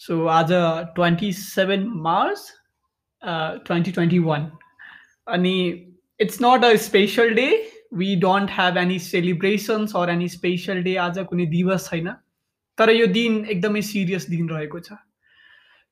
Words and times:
So 0.00 0.26
आज 0.32 0.48
twenty 0.94 1.32
seven 1.32 1.82
March 2.04 2.42
twenty 3.66 3.92
twenty 3.92 4.18
one 4.18 4.50
अनि 5.34 5.52
it's 6.20 6.38
not 6.42 6.64
a 6.64 6.74
special 6.84 7.34
day 7.34 7.44
we 8.00 8.14
don't 8.20 8.50
have 8.50 8.78
any 8.78 8.98
celebrations 9.06 9.94
or 9.96 10.10
any 10.10 10.28
special 10.36 10.82
day 10.82 10.94
आज 11.06 11.18
कुनै 11.30 11.46
दिवस 11.46 11.88
छैन। 11.90 12.08
तर 12.78 12.90
यो 12.90 13.06
दिन 13.18 13.44
एकदमै 13.44 13.82
सिरियस 13.90 14.28
दिन 14.30 14.48
रहेको 14.48 14.80
छ। 14.80 14.96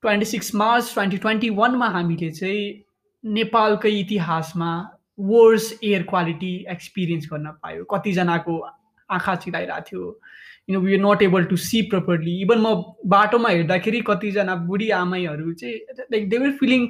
Twenty 0.03 0.31
six 0.33 0.55
March 0.55 0.93
twenty 0.95 1.19
twenty 1.27 1.51
वानमा 1.61 1.89
हामीले 1.99 2.31
चाहिँ 2.41 2.65
नेपालकै 3.25 3.93
इतिहासमा 3.99 4.71
वर्स 5.35 5.73
एयर 5.83 6.03
क्वालिटी 6.15 6.55
एक्सपिरियन्स 6.77 7.29
गर्न 7.33 7.53
पायो। 7.63 7.85
कतिजनाको 7.93 8.59
आँखा 9.11 9.35
चिलाइरहेको 9.45 9.85
थियो। 9.91 10.21
You 10.71 10.75
know 10.75 10.81
we 10.87 10.95
are 10.95 11.01
not 11.01 11.23
able 11.23 11.45
to 11.53 11.57
see 11.67 11.83
properly 11.91 12.41
even 12.43 12.59
म 12.67 12.75
बाटोमा 13.15 13.49
हेर्दाखेरि 13.49 14.01
कतिजना 14.09 14.55
बुढी 14.71 14.91
आमैहरू 15.01 15.53
चाहिँ 15.53 16.07
like 16.13 16.29
they 16.31 16.39
were 16.39 16.53
feeling 16.59 16.87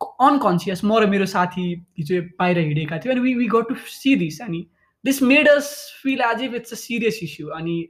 unconscious 0.00 0.84
म 0.84 0.98
र 0.98 1.06
मेरो 1.14 1.26
साथी 1.36 1.66
हिजो 1.98 2.20
बाहिर 2.42 2.58
हिँडेका 2.58 2.98
थियो 2.98 3.12
अनि 3.12 3.20
we 3.20 3.34
we 3.34 3.46
got 3.56 3.68
to 3.68 3.74
see 3.94 4.14
this 4.26 4.40
अनि 4.42 4.66
this 5.04 5.22
made 5.32 5.48
us 5.48 5.72
feel 6.02 6.20
as 6.34 6.42
if 6.42 6.54
it's 6.60 6.72
a 6.72 6.76
serious 6.76 7.20
issue 7.22 7.48
अनि 7.58 7.80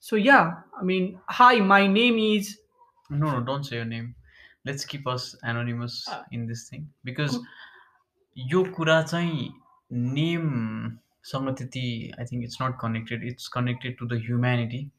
so 0.00 0.16
ya 0.16 0.38
I 0.38 0.86
mean 0.86 1.12
hi 1.40 1.60
my 1.72 1.88
name 1.98 2.18
is 2.28 2.54
no, 3.10 3.40
don't 3.40 3.64
say 3.64 3.76
your 3.76 3.84
name. 3.84 4.14
Let's 4.64 4.84
keep 4.84 5.06
us 5.06 5.36
anonymous 5.42 6.08
Uh, 6.08 6.22
in 6.32 6.46
this 6.46 6.68
thing. 6.68 6.88
Because 7.04 7.38
यो 8.36 8.62
कुरा 8.76 9.02
चाहिँ 9.02 9.52
नेमसँग 11.26 11.56
त्यति 11.58 12.12
I 12.20 12.24
think 12.24 12.44
it's 12.44 12.58
not 12.62 12.74
connected 12.80 13.24
it's 13.24 13.48
connected 13.48 13.96
to 13.98 14.06
the 14.06 14.20
humanity 14.26 14.90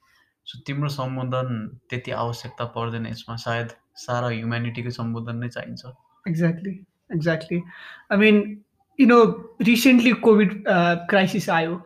so 0.46 0.60
तिम्रो 0.68 0.90
सम्बोधन 0.90 1.80
त्यति 1.90 2.12
आवश्यकता 2.12 2.66
पर्दैन 2.66 3.08
यसमा 3.08 3.36
सायद 3.36 3.72
सारा 3.96 4.28
ह्युम्यानिटीको 4.28 4.90
सम्बोधन 4.90 5.38
नै 5.38 5.50
चाहिन्छ 5.50 5.86
exactly 6.26 6.72
exactly 7.14 7.62
I 8.12 8.18
mean 8.18 8.42
you 9.00 9.08
know 9.08 9.20
recently 9.62 10.12
covid 10.12 10.64
crisis 11.10 11.50
आयो 11.50 11.82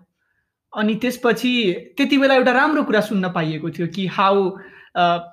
अनि 0.74 0.96
त्यसपछि 0.96 1.54
त्यति 1.98 2.18
बेला 2.18 2.36
एउटा 2.36 2.52
राम्रो 2.52 2.84
कुरा 2.84 3.02
सुन्न 3.02 3.30
पाइएको 3.30 3.70
थियो 3.70 3.88
कि 3.88 4.08
हाउ 4.08 4.50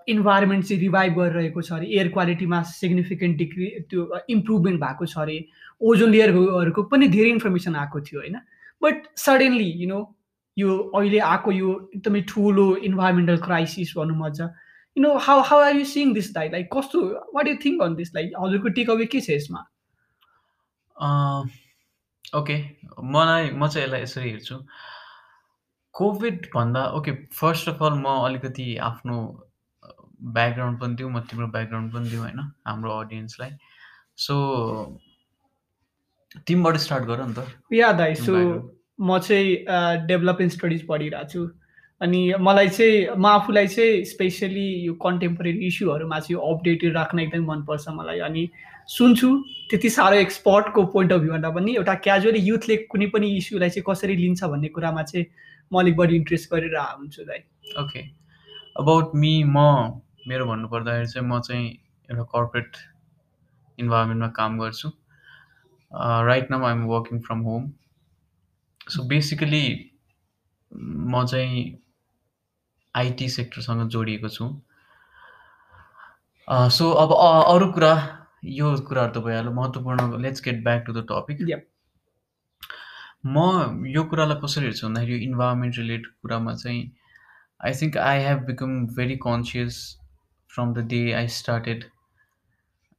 इन्भाइरोमेन्ट 0.08 0.64
चाहिँ 0.64 0.80
रिभाइभ 0.82 1.14
गरिरहेको 1.14 1.62
छ 1.62 1.72
अरे 1.72 1.86
एयर 1.86 2.08
क्वालिटीमा 2.08 2.62
सिग्निफिकेन्ट 2.62 3.36
डिक्री 3.36 3.70
त्यो 3.91 4.20
इम्प्रुभमेन्ट 4.30 4.80
भएको 4.80 5.06
छ 5.06 5.19
अरे 5.19 5.44
ओजोन 5.80 6.10
लेयरहरूको 6.10 6.82
पनि 6.82 7.08
धेरै 7.08 7.30
इन्फर्मेसन 7.30 7.77
आएको 7.77 8.00
थियो 8.00 8.20
होइन? 8.20 8.38
बट 8.82 9.06
सडनली 9.18 9.70
यु 9.82 9.88
नो 9.88 10.00
यो 10.56 10.76
अहिले 10.98 11.18
आएको 11.26 11.52
यो 11.52 11.72
एकदमै 11.94 12.20
ठुलो 12.28 12.64
इन्भाइरोमेन्टल 12.88 13.36
क्राइसिस 13.44 13.92
भनौँ 13.96 14.26
अझ 14.26 14.40
you 14.40 15.02
know 15.02 15.14
how 15.26 15.40
how 15.48 15.60
are 15.60 15.76
you 15.76 15.84
seeing 15.94 16.12
this 16.14 16.36
like 16.36 16.52
like 16.52 16.68
कस्तो 16.76 17.00
what 17.34 17.48
you 17.48 17.56
think 17.64 17.82
on 17.82 17.94
this 17.94 18.14
like 18.14 18.32
हजुरको 18.40 18.68
टेक 18.78 18.90
अवे 18.90 19.06
के 19.14 19.20
छ 19.20 19.30
यसमा? 19.30 19.64
ओके 22.36 22.56
मलाई 23.16 23.50
म 23.50 23.68
चाहिँ 23.68 23.86
यसलाई 23.86 24.02
यसरी 24.02 24.30
हेर्छु। 24.30 24.56
कोभिड 25.94 26.46
भन्दा 26.54 26.86
ओके 26.96 27.12
फर्स्ट 27.34 27.68
अफ 27.68 27.82
अल 27.82 27.94
म 27.98 28.16
अलिकति 28.24 28.76
आफ्नो 28.88 29.16
ब्याकग्राउन्ड 30.36 30.80
पनि 30.80 30.94
दिउँ 30.96 31.10
म 31.12 31.20
तिम्रो 31.30 31.46
ब्याकग्राउन्ड 31.54 31.92
पनि 31.94 32.10
दिउँ 32.10 32.22
होइन? 32.22 32.40
हाम्रो 32.66 32.90
अडियन्सलाई 33.00 33.50
सो 34.18 34.34
तिमीबाट 36.46 36.76
स्टार्ट 36.76 37.04
गर 37.04 37.24
नि 37.26 37.34
त। 37.34 37.74
या 37.74 37.92
दाइ 37.92 38.14
सो. 38.14 38.34
म 39.00 39.18
चाहिँ 39.18 40.06
डेभलपमेन्ट 40.06 40.52
स्टडिज 40.52 40.86
पढिरहेको 40.86 41.28
छु। 41.32 41.48
अनि 42.00 42.20
मलाई 42.40 42.68
चाहिँ 42.68 43.16
म 43.16 43.26
आफूलाई 43.26 43.66
चाहिँ 43.68 44.04
स्पेसली 44.04 44.66
यो 44.86 44.94
कन्टेम्पोरेरी 45.04 45.66
इस्युहरूमा 45.66 46.18
चाहिँ 46.20 46.40
अपडेटेड 46.50 46.96
राख्न 46.96 47.18
एकदमै 47.20 47.46
मनपर्छ 47.46 47.88
मलाई। 47.94 48.18
अनि 48.28 48.48
सुन्छु 48.88 49.28
त्यति 49.70 49.88
साह्रो 49.90 50.16
एक्सपर्टको 50.16 50.84
पोइन्ट 50.92 51.12
अफ 51.12 51.20
भ्यूभन्दा 51.20 51.50
पनि 51.56 51.74
एउटा 51.76 51.94
क्याजुअली 52.04 52.40
युथले 52.40 52.76
कुनै 52.92 53.06
पनि 53.14 53.26
इस्युलाई 53.36 53.70
चाहिँ 53.70 53.84
कसरी 53.88 54.16
लिन्छ 54.16 54.44
भन्ने 54.44 54.69
कुरामा 54.76 55.03
चाहिँ 55.03 55.26
म 55.72 55.80
अलिक 55.80 55.97
बढी 55.97 56.16
इन्ट्रेस्ट 56.16 56.53
गरेर 56.53 56.76
हुन्छु 56.76 57.24
दाइ 57.24 57.41
ओके 57.82 58.00
अबाउट 58.80 59.10
मी 59.14 59.32
म 59.44 59.58
मेरो 60.28 60.47
भन्नुपर्दाखेरि 60.47 61.06
चाहिँ 61.12 61.28
म 61.28 61.41
चाहिँ 61.41 61.66
एउटा 62.08 62.22
कर्पोरेट 62.32 62.70
इन्भाइरोमेन्टमा 63.78 64.28
काम 64.38 64.58
गर्छु। 64.58 64.88
Right 65.93 66.50
now 66.50 66.65
I'm 66.65 66.84
working 66.87 67.21
from 67.21 67.41
home 67.41 67.72
so 68.88 69.03
basically 69.09 69.91
म 70.75 71.26
चाहिँ 71.26 71.78
आइटी 72.94 73.28
सेक्टरसँग 73.28 73.88
जोडिएको 73.91 74.28
छु। 74.28 74.48
सो 76.48 76.91
अब 77.03 77.12
अ- 77.12 77.54
अरू 77.54 77.72
कुरा 77.72 77.93
यो 78.44 78.77
कुराहरू 78.88 79.21
त 79.21 79.25
भइहाल्यो। 79.25 79.53
महत्त्वपूर्ण 79.53 80.21
let's 80.22 80.43
get 80.44 80.62
back 80.65 80.84
to 80.87 80.93
the 80.93 81.06
topic. 81.10 81.38
म 83.27 83.84
यो 83.87 84.04
कुरालाई 84.10 84.41
कसरी 84.44 84.65
हेर्छु 84.65 84.87
भन्दाखेरि 84.87 85.12
यो 85.12 85.19
इन्भाइरोमेन्ट 85.19 85.78
रिलेटेड 85.78 86.12
कुरामा 86.22 86.54
चाहिँ 86.54 86.82
I 87.66 87.72
think 87.81 87.97
I 87.98 88.21
have 88.25 88.38
become 88.47 88.87
very 88.97 89.16
conscious 89.27 89.81
from 90.54 90.75
the 90.75 90.87
day 90.88 91.00
I 91.12 91.28
started 91.38 91.84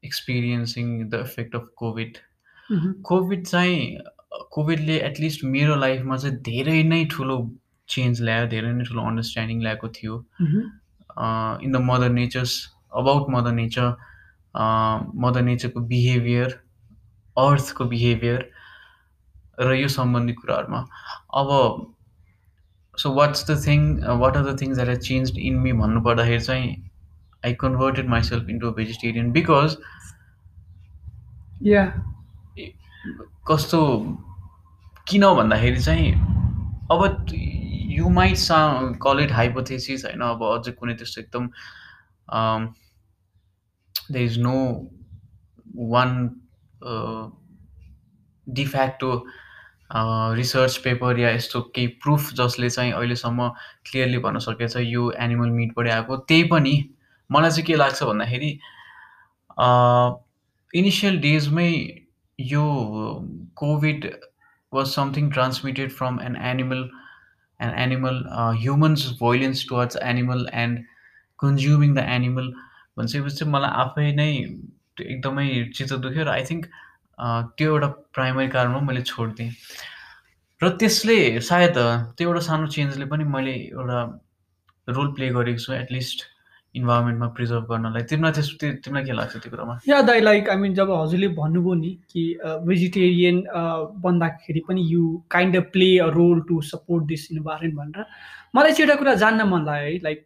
experiencing 0.06 1.10
the 1.10 1.14
effect 1.28 1.56
of 1.56 1.70
covid 1.76 2.18
covid 2.72 3.46
चाहिँ 3.46 3.97
कोभिडले 4.52 4.97
एटलिस्ट 5.06 5.44
मेरो 5.44 5.75
लाइफमा 5.75 6.18
चाहिँ 6.18 6.35
धेरै 6.44 6.84
नै 6.84 7.03
ठुलो 7.12 7.38
चेन्ज 7.90 8.22
ल्यायो 8.22 8.47
धेरै 8.47 8.72
नै 8.74 8.84
ठुलो 8.85 9.02
अन्डरस्ट्यान्डिङ 9.09 9.62
ल्याएको 9.62 9.88
थियो। 9.96 10.16
In 11.66 11.72
the 11.72 11.81
mother 11.84 12.09
nature's 12.09 12.53
about 13.02 13.30
mother 13.35 13.52
nature 13.52 13.88
mother 15.25 15.41
नेचरको 15.47 15.80
बिहेभियर 15.94 16.50
अर्थको 17.38 17.85
बिहेभियर 17.94 18.50
र 19.59 19.74
यो 19.75 19.88
सम्बन्धी 19.96 20.34
कुराहरूमा। 20.34 20.81
अब 21.41 21.50
so 22.97 23.13
what's 23.13 23.50
the 23.50 23.57
thing 23.66 23.81
what 24.22 24.38
are 24.38 24.44
the 24.51 24.59
things 24.62 24.75
that 24.75 24.90
are 24.90 25.01
change 25.09 25.38
in 25.40 25.57
me 25.66 25.74
भन्नुपर्दाखेरि 25.81 26.44
चाहिँ 26.46 26.69
I 27.46 27.53
converted 27.66 28.09
myself 28.09 28.50
into 28.50 28.72
vegetarian 28.80 29.31
because 29.31 29.78
ya 31.68 31.84
कस्तो 33.48 33.80
किन 35.08 35.26
भन्दाखेरि 35.36 35.82
चाहिँ 35.82 36.12
अब 36.92 37.26
you 37.92 38.10
might 38.10 38.38
say 38.38 38.58
call 39.04 39.20
it 39.20 39.32
hypothesis 39.32 40.06
होइन 40.06 40.22
अब 40.22 40.44
अझै 40.46 40.72
कुनै 40.72 40.94
त्यस्तो 40.94 41.22
एकदम 41.22 41.50
the 44.12 44.16
is 44.16 44.40
no 44.40 44.56
one 45.92 46.12
de facto 48.48 49.12
research 50.36 50.78
paper 50.78 51.20
ya 51.20 51.30
यस्तो 51.30 51.62
केही 51.76 51.88
प्रुफ 52.04 52.34
जसले 52.34 52.70
चाहिँ 52.70 52.92
अहिलेसम्म 52.92 53.48
क्लियरली 53.86 54.18
भन्न 54.18 54.40
सकेछ 54.40 54.76
यो 54.78 55.12
एनिमल 55.12 55.50
मिटबाटै 55.50 55.92
आएको। 55.92 56.18
त्यही 56.18 56.44
पनि 56.44 56.74
मलाई 57.30 57.50
चाहिँ 57.50 57.66
के 57.66 57.76
लाग्छ 57.76 58.04
भन्दाखेरि 58.04 58.52
इनिसियल 60.74 61.20
डेजमै 61.20 61.72
यो 62.40 62.64
covid 63.56 64.06
was 64.74 64.88
something 64.88 65.30
transmitted 65.32 65.92
from 65.92 66.20
an 66.22 66.36
animal 66.46 66.90
an 67.60 67.74
animal 67.78 68.24
humans 68.58 69.06
violence 69.20 69.66
towards 69.70 69.98
animal 70.04 70.48
and 70.56 70.84
consuming 71.40 71.96
the 71.96 72.06
animal 72.10 72.52
भनिसकेपछि 72.98 73.36
चाहिँ 73.36 73.54
मलाई 73.54 73.72
आफै 73.82 74.12
नै 74.14 74.30
एकदमै 75.06 75.48
चित्त 75.76 75.94
दुख्यो 76.00 76.24
र 76.24 76.30
आई 76.30 76.44
थिङ्क 76.46 76.66
त्यो 77.58 77.70
एउटा 77.70 77.88
प्राइमरी 78.14 78.48
कारणमा 78.50 78.80
मैले 78.82 79.02
छोडिदिएँ 79.04 79.52
र 80.62 80.70
त्यसले 80.78 81.20
सायद 81.44 81.78
त्यो 81.78 82.28
एउटा 82.28 82.42
सानो 82.46 82.68
चेन्जले 82.70 83.06
पनि 83.06 83.30
मैले 83.30 83.56
एउटा 83.56 84.00
रोल 84.88 85.12
प्ले 85.14 85.30
गरेको 85.32 85.66
छु 85.66 85.74
एटलिस्ट 85.74 86.26
इन्भाइरोमेन्टमा 86.75 87.28
प्रिजर्भ 87.38 87.63
गर्नलाई? 87.69 88.04
तिमीलाई 88.10 88.31
त्यस 88.31 88.50
त्यो 88.60 88.71
तिमीलाई 88.86 89.06
के 89.06 89.13
लाग्छ 89.18 89.36
त्यो 89.36 89.51
कुरामा? 89.51 89.80
या 89.88 90.01
दाइ 90.10 90.19
लाइक 90.21 90.50
आई 90.50 90.57
मिन 90.57 90.74
जब 90.74 90.92
हजुरले 90.92 91.27
भन्नुभयो 91.38 91.74
नि 91.74 91.92
कि 92.12 92.24
भेजिटेरियन 92.68 93.44
बन्दाखेरि 94.06 94.62
पनि 94.68 94.81
you 94.94 95.04
kind 95.31 95.56
of 95.57 95.69
play 95.74 95.89
a 96.00 96.07
role 96.18 96.42
to 96.50 96.62
support 96.71 97.06
this 97.12 97.31
environment 97.31 97.75
भनेर 97.77 98.06
मलाई 98.56 98.71
चाहिँ 98.71 98.89
एउटा 98.89 99.00
कुरा 99.00 99.13
जान्न 99.24 99.48
मन 99.50 99.66
लाग्यो 99.66 99.88
है 99.88 99.98
लाइक 100.04 100.25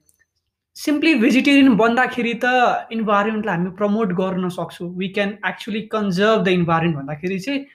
सिम्पली 0.77 1.13
भेजिटेरियन 1.21 1.75
बन्दाखेरि 1.77 2.33
त 2.43 2.51
इन्भाइरोमेन्टलाई 2.91 3.55
हामी 3.55 3.69
प्रमोट 3.79 4.13
गर्न 4.19 4.49
सक्छौँ। 4.49 4.89
We 4.97 5.07
can 5.17 5.37
actually 5.47 5.81
conserve 5.95 6.43
the 6.43 6.47
environment 6.59 6.97
भन्दाखेरि 6.97 7.39
चाहिँ 7.39 7.65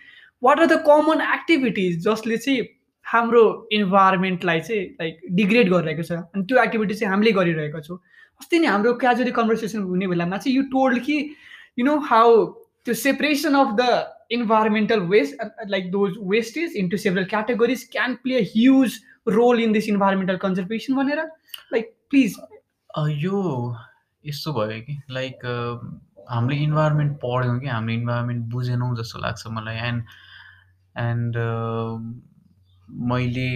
what 0.42 0.60
are 0.60 0.66
the 0.66 0.82
common 0.86 1.20
activities 1.34 2.04
जसले 2.04 2.36
चाहिँ 2.36 2.68
हाम्रो 3.06 3.42
इन्भाइरोमेन्टलाई 3.72 4.60
चाहिँ 4.60 4.82
लाइक 5.00 5.20
डिग्रेड 5.40 5.70
गरिरहेको 5.72 6.02
छ? 6.02 6.12
अनि 6.12 6.42
त्यो 6.44 6.62
एक्टिभिटी 6.62 6.94
चाहिँ 6.94 7.10
हामीले 7.12 7.32
गरिरहेको 7.32 7.80
छौँ। 7.80 7.98
अस्ति 8.40 8.58
नै 8.58 8.66
हाम्रो 8.66 8.92
क्याजुअली 9.02 9.32
कन्भर्सेसन 9.38 9.82
हुने 9.82 10.06
बेलामा 10.08 10.36
चाहिँ 10.38 10.56
यु 10.56 10.62
टोल्ड 10.72 11.02
कि 11.04 11.18
यु 11.78 11.84
नो 11.86 11.98
हाउ 12.10 12.44
त्यो 12.84 12.94
separation 12.94 13.54
of 13.54 13.74
the 13.80 13.88
environmental 14.32 15.00
waste 15.10 15.42
like 15.70 15.90
those 15.90 16.14
wastage 16.30 16.76
into 16.76 16.96
several 17.04 17.24
categories 17.34 17.88
can 17.92 18.14
play 18.22 18.40
a 18.40 18.44
huge 18.54 18.98
role 19.28 19.60
in 19.60 19.72
this 19.72 19.88
environmental 19.88 20.36
conservation 20.42 20.94
भनेर? 20.96 21.20
लाइक 21.72 21.94
प्लिज 22.10 22.36
यो 23.24 23.42
यस्तो 24.24 24.52
भयो 24.52 24.80
कि 24.86 25.00
लाइक 25.10 25.44
हामीले 26.30 26.56
इन्भाइरोमेन्ट 26.62 27.12
पढ्यौँ 27.24 27.58
कि 27.60 27.66
हामीले 27.66 27.94
इन्भाइरोमेन्ट 27.98 28.44
बुझेनौँ 28.52 28.94
जस्तो 28.96 29.18
लाग्छ 29.18 29.46
मलाई। 29.58 29.76
एन्ड 29.88 30.02
एन्ड 30.96 31.36
मैले 33.12 33.50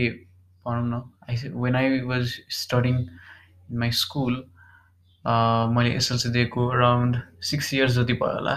भनौँ 0.67 0.87
न 0.89 1.03
I 1.29 1.51
when 1.55 1.77
I 1.77 2.01
was 2.07 2.25
studying 2.61 2.97
in 2.97 3.79
my 3.79 3.91
school 4.01 4.45
मैले 5.25 5.91
एसएलसी 5.97 6.29
दिएको 6.31 6.67
अराउन्ड 6.69 7.17
सिक्स 7.51 7.75
इयर्स 7.75 7.93
जति 7.99 8.13
भयो 8.23 8.35
होला। 8.35 8.55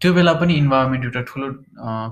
त्यो 0.00 0.12
बेला 0.14 0.32
पनि 0.42 0.54
इन्भाइरोमेन्ट 0.58 1.04
एउटा 1.04 1.22
ठुलो 1.30 1.48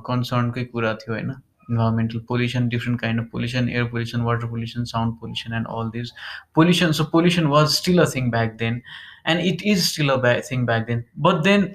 कन्सर्नकै 0.06 0.64
कुरा 0.72 0.92
थियो 1.02 1.14
होइन। 1.14 1.30
Environmental 1.70 2.18
pollution 2.28 2.68
different 2.68 3.00
kind 3.00 3.20
of 3.20 3.26
pollution 3.32 3.68
air 3.68 3.84
pollution 3.90 4.20
water 4.22 4.46
pollution 4.46 4.84
sound 4.92 5.14
pollution 5.20 5.54
and 5.54 5.66
all 5.76 5.90
this 5.90 6.12
pollution 6.54 6.92
so 6.98 7.04
pollution 7.12 7.46
was 7.46 7.68
still 7.74 8.02
a 8.02 8.06
thing 8.14 8.30
back 8.30 8.56
then 8.58 8.80
and 9.26 9.40
it 9.40 9.62
is 9.72 9.84
still 9.84 10.10
a 10.10 10.16
back 10.22 10.40
thing 10.50 10.66
back 10.66 10.86
then 10.86 11.04
but 11.26 11.42
then 11.44 11.70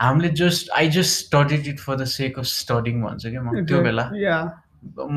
हामीले 0.00 0.28
just 0.42 0.70
I 0.76 0.88
just 0.98 1.24
studied 1.26 1.66
it 1.68 1.80
for 1.80 1.96
the 1.96 2.04
sake 2.14 2.38
of 2.38 2.44
studying 2.44 3.02
भन्छु 3.02 3.30
क्या 3.30 3.42
म 3.42 3.66
त्यो 3.66 3.82
बेला। 3.82 4.04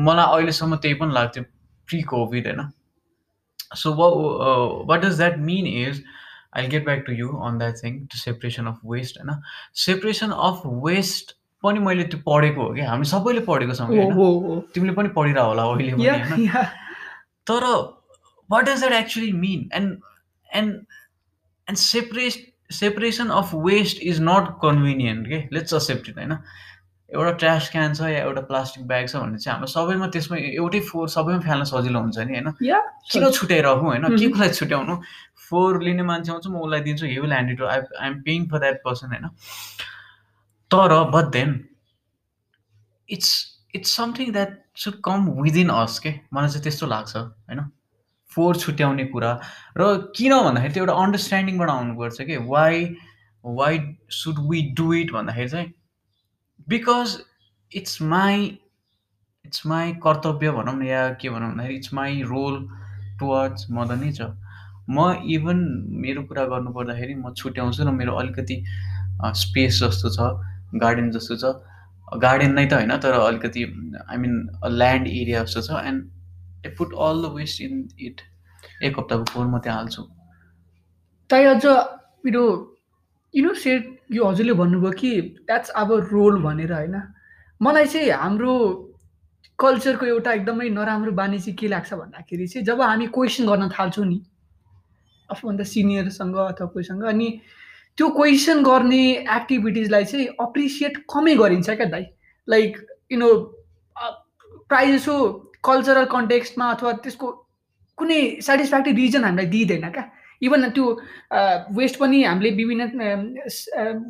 मलाई 0.04 0.36
अहिलेसम्म 0.36 0.76
त्यही 0.76 0.94
पनि 1.00 1.14
लाग्थ्यो 1.14 1.42
प्रि 1.88 2.02
कोभिड 2.10 2.46
होइन। 2.46 2.70
So 3.74 3.92
what 4.88 5.00
does 5.00 5.16
that 5.16 5.38
mean 5.50 5.66
is 5.66 6.02
I 6.56 6.66
get 6.68 6.84
back 6.84 7.04
to 7.06 7.12
you 7.12 7.28
on 7.48 7.58
that 7.58 7.74
thing 7.84 7.98
to 8.06 8.18
separation 8.18 8.66
of 8.66 8.78
waste 8.92 9.18
होइन 9.18 9.40
सेपरेसन 9.84 10.30
अफ 10.48 10.62
वेस्ट 10.86 11.36
पनि 11.62 11.78
मैले 11.78 12.04
त्यो 12.04 12.20
पढेको 12.26 12.62
हो 12.62 12.74
कि 12.74 12.80
हामी 12.80 13.04
सबैले 13.04 13.40
पढेको 13.46 13.74
छौँ 13.74 13.88
कि 13.88 13.96
हो 13.96 14.02
होइन? 14.02 14.12
हो 14.12 14.26
हो। 14.40 14.60
तिमीले 14.74 14.94
पनि 14.94 15.08
पढिरह 15.16 15.42
होला 15.42 15.62
अहिले 15.62 15.92
पनि 15.94 16.06
होइन? 16.06 16.52
तर 17.46 17.64
what 18.50 18.64
does 18.64 18.78
that 18.80 18.92
actually 18.92 19.32
mean 19.32 19.68
and 19.74 19.98
and 20.54 20.74
and 21.68 21.78
separate 21.78 22.46
separation 22.74 23.28
of 23.38 23.54
waste 23.66 24.02
is 24.02 24.20
not 24.22 24.48
convenient 24.62 25.26
के 25.28 25.38
लेट्स 25.52 25.74
एक्सेप्ट 25.74 26.08
इट 26.08 26.18
होइन? 26.18 26.36
एउटा 27.10 27.30
ट्रास 27.42 27.68
क्यान 27.70 27.94
छ 27.94 28.00
या 28.10 28.18
एउटा 28.22 28.40
प्लास्टिक 28.46 28.86
ब्याग 28.86 29.06
छ 29.08 29.16
भने 29.16 29.38
चाहिँ 29.38 29.52
हाम्रो 29.52 29.66
सबैमा 29.66 30.06
त्यसमा 30.14 30.36
एउटै 30.38 30.80
फोहोर 30.88 31.08
सबैमा 31.08 31.40
फाल्न 31.46 31.64
सजिलो 31.70 32.00
हुन्छ 32.00 32.18
नि 32.18 32.38
होइन? 32.38 32.50
किन 33.12 33.30
छुट्याइराखौँ 33.30 33.88
होइन? 33.88 34.06
के. 34.16 34.28
को 34.28 34.38
लागि 34.40 34.54
छुट्याउनु? 34.54 34.96
फोहोर 35.50 35.82
लिने 35.82 36.02
मान्छे 36.02 36.32
आउँछ 36.32 36.46
म 36.46 36.62
उसलाई 36.62 36.80
दिन्छु 36.80 37.06
he 37.06 37.18
will 37.20 37.32
hand 37.32 37.50
it 37.50 37.62
I 37.62 37.80
I 38.00 38.08
am 38.08 38.20
paying 38.22 38.46
for 38.50 38.58
that 38.58 38.78
person 38.84 39.06
होइन? 39.06 39.26
तर 40.70 40.94
but 41.10 41.32
then 41.32 41.58
it's 43.08 43.30
it's 43.74 43.96
something 43.96 44.32
that 44.32 44.56
should 44.76 45.00
come 45.04 45.28
within 45.42 45.68
us 45.70 45.98
के 45.98 46.14
मलाई 46.32 46.48
चाहिँ 46.48 46.62
त्यस्तो 46.62 46.86
लाग्छ 46.86 47.16
होइन? 47.16 47.60
फोहोर 48.32 48.56
छुट्याउने 48.56 49.04
कुरा। 49.10 49.32
र 49.78 50.12
किन 50.16 50.38
भन्दाखेरि 50.38 50.72
त्यो 50.74 50.84
एउटा 50.84 50.94
अन्डरस्ट्यान्डिङबाट 51.02 51.70
आउनुपर्छ 51.70 52.22
कि? 52.22 52.36
Why 52.46 52.94
why 53.44 53.78
should 54.12 54.38
we 54.50 54.62
do 54.78 54.92
it 54.94 55.12
भन्दाखेरि 55.12 55.48
चाहिँ 55.48 55.72
because 56.70 57.16
it's 57.72 58.00
my 58.04 58.44
it's 59.44 59.66
my 59.66 59.92
कर्तव्य 60.02 60.50
भनौँ 60.52 60.74
न 60.74 60.86
या 60.86 61.08
के 61.20 61.30
भनौँ 61.30 61.48
भन्दाखेरि 61.48 61.76
it's 61.76 61.94
my 61.94 62.20
role 62.26 62.58
towards 63.20 63.66
mother 63.70 63.96
nature 63.96 64.36
म 64.90 65.10
इभन 65.30 65.58
मेरो 66.02 66.22
कुरा 66.24 66.44
गर्नु 66.52 66.70
पर्दाखेरि 66.72 67.14
म 67.16 67.32
छुट्याउँछु 67.34 67.84
र 67.84 67.90
मेरो 67.92 68.14
अलिकति 68.16 68.62
स्पेस 69.40 69.80
जस्तो 69.82 70.10
छ 70.10 70.30
गार्डन 70.76 71.10
जस्तो 71.10 71.36
छ 71.36 72.18
गार्डन 72.18 72.54
नै 72.54 72.66
त 72.66 72.72
होइन 72.74 72.96
तर 72.98 73.18
अलिकति 73.18 73.64
आई 74.04 74.16
मिन 74.18 74.34
ल्यान्ड 74.74 75.08
एरिया 75.08 75.44
जस्तो 75.44 75.62
छ 75.62 75.84
and 75.86 76.66
I 76.66 76.74
put 76.78 76.94
all 77.06 77.22
the 77.22 77.32
waste 77.34 77.60
in 77.62 77.86
it 78.00 78.20
एक 78.82 78.98
हप्ताको 78.98 79.24
फोहोर 79.24 79.46
म 79.46 79.58
त्यहाँ 79.60 79.78
हाल्छु 79.78 80.06
ताई 81.30 81.44
अझ 81.46 81.64
मेरो 82.26 82.44
यु 83.34 83.44
नो 83.44 83.54
यो 84.10 84.24
हजुरले 84.24 84.52
भन्नुभयो 84.52 84.90
कि 85.00 85.10
द्याट्स 85.46 85.70
आवर 85.70 86.00
रोल 86.12 86.42
भनेर 86.42 86.72
होइन? 86.72 86.96
मलाई 87.62 87.86
चाहिँ 87.86 88.10
हाम्रो 88.10 88.54
कल्चरको 89.58 90.06
एउटा 90.06 90.32
एकदमै 90.32 90.68
नराम्रो 90.68 91.12
बानी 91.12 91.38
चाहिँ 91.38 91.56
के 91.56 91.68
लाग्छ 91.68 91.92
भन्दाखेरि 91.94 92.46
चाहिँ 92.48 92.64
जब 92.66 92.80
हामी 92.80 93.06
क्वेसन 93.14 93.46
गर्न 93.46 93.68
थाल्छौँ 93.68 94.06
नि 94.06 94.20
आफूभन्दा 95.30 95.64
सिनियरसँग 95.64 96.36
अथवा 96.36 96.66
कोहीसँग 96.66 97.02
अनि 97.04 97.28
त्यो 97.98 98.08
क्वेसन 98.08 98.62
गर्ने 98.62 99.02
एक्टिभिटिजलाई 99.36 100.04
चाहिँ 100.04 100.26
अप्रिसिएट 100.40 100.96
कमै 101.12 101.34
गरिन्छ 101.36 101.70
क्या 101.70 101.86
दाइ? 101.86 102.04
लाइक 102.48 102.76
यु 103.12 103.18
नो 103.18 103.28
प्रायः 104.68 104.96
जसो 104.96 105.14
कल्चरल 105.64 106.04
कन्टेक्स्टमा 106.04 106.70
अथवा 106.72 106.92
त्यसको 107.04 107.26
कुनै 107.98 108.20
सेटिस्फ्याक्ट्री 108.42 108.92
रिजन 108.92 109.24
हामीलाई 109.24 109.46
दिँदैन 109.46 109.90
क्या। 109.90 110.04
इभन 110.42 110.68
त्यो 110.70 110.86
वेस्ट 111.76 111.98
पनि 112.00 112.22
हामीले 112.24 112.50
विभिन्न 112.56 112.82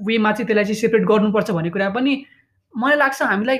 वेमा 0.07 0.33
चाहिँ 0.33 0.47
त्यसलाई 0.47 0.65
चाहिँ 0.65 0.81
सेपरेट 0.81 1.05
गर्नुपर्छ 1.09 1.51
भन्ने 1.51 1.71
कुरा 1.71 1.89
पनि 1.91 2.13
मलाई 2.75 2.97
लाग्छ 2.97 3.23
हामीलाई 3.23 3.59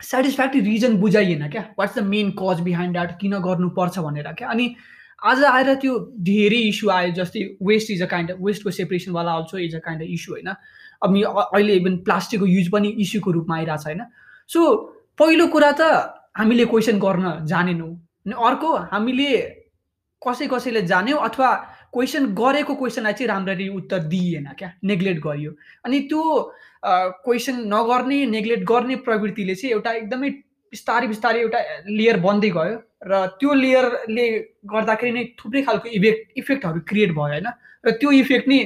सेटिस्फ्याक्ट्री 0.00 0.60
रिजन 0.60 0.96
बुझाइएन 1.00 1.48
क्या। 1.48 1.64
What's 1.78 1.98
the 1.98 2.02
main 2.04 2.30
cause 2.38 2.60
behind 2.60 2.92
that 2.92 3.18
किन 3.20 3.38
गर्नुपर्छ 3.40 3.98
भनेर 3.98 4.32
क्या। 4.38 4.48
अनि 4.48 4.74
आज 5.24 5.44
आएर 5.44 5.74
त्यो 5.80 5.98
धेरै 6.20 6.58
इस्यु 6.68 6.90
आयो 6.90 7.12
जस्तै 7.16 7.40
waste 7.62 7.90
is 7.90 8.02
a 8.02 8.06
kind 8.06 8.30
of 8.30 8.38
वेस्टको 8.40 8.70
सेपरेसनवाला 8.70 9.32
also 9.32 9.58
is 9.58 9.74
a 9.74 9.78
kind 9.84 10.02
of 10.02 10.08
issue 10.08 10.34
होइन। 10.34 10.48
अब 11.02 11.38
अहिले 11.54 11.74
इभन 11.74 11.96
प्लास्टिकको 12.04 12.46
युज 12.46 12.68
पनि 12.72 12.88
इस्युको 13.04 13.30
रूपमा 13.30 13.56
आइरहेको 13.56 13.82
छ 13.82 13.86
होइन। 13.86 14.02
सो 14.50 14.60
पहिलो 15.18 15.46
कुरा 15.48 15.70
त 15.80 15.82
हामीले 16.36 16.64
क्वेसन 16.66 16.98
गर्न 16.98 17.46
जानेनौँ। 17.46 17.92
अनि 18.26 18.34
अर्को 18.46 18.76
हामीले 18.92 19.30
कसै 20.22 20.46
कसैले 20.52 20.82
जान्यौँ 20.82 21.20
अथवा 21.20 21.48
क्वेसन 21.94 22.26
गरेको 22.34 22.74
क्वेसनलाई 22.76 23.12
चाहिँ 23.12 23.28
राम्ररी 23.28 23.68
उत्तर 23.80 23.98
दिइएन 24.14 24.46
क्या 24.58 24.72
नेग्लेक्ट 24.84 25.20
गरियो। 25.26 25.50
अनि 25.84 26.00
त्यो 26.10 26.22
क्वेसन 27.26 27.60
नगर्ने 27.74 28.24
नेग्लेक्ट 28.32 28.64
गर्ने 28.70 28.96
प्रवृत्तिले 29.06 29.54
चाहिँ 29.54 29.72
एउटा 29.74 29.92
एकदमै 30.00 30.30
बिस्तारै 30.72 31.06
बिस्तारै 31.08 31.40
एउटा 31.40 31.58
लेयर 31.88 32.16
बन्दै 32.20 32.50
गयो 32.56 32.78
र 33.06 33.26
त्यो 33.40 33.54
लेयरले 33.54 34.26
गर्दाखेरि 34.72 35.12
नै 35.12 35.24
थुप्रै 35.38 35.62
खालको 35.62 35.88
इफेक्ट 35.98 36.38
इफेक्टहरू 36.38 36.80
क्रिएट 36.90 37.10
भयो 37.12 37.28
होइन? 37.28 37.48
र 37.84 37.90
त्यो 38.00 38.10
इफेक्ट 38.20 38.48
नै 38.48 38.58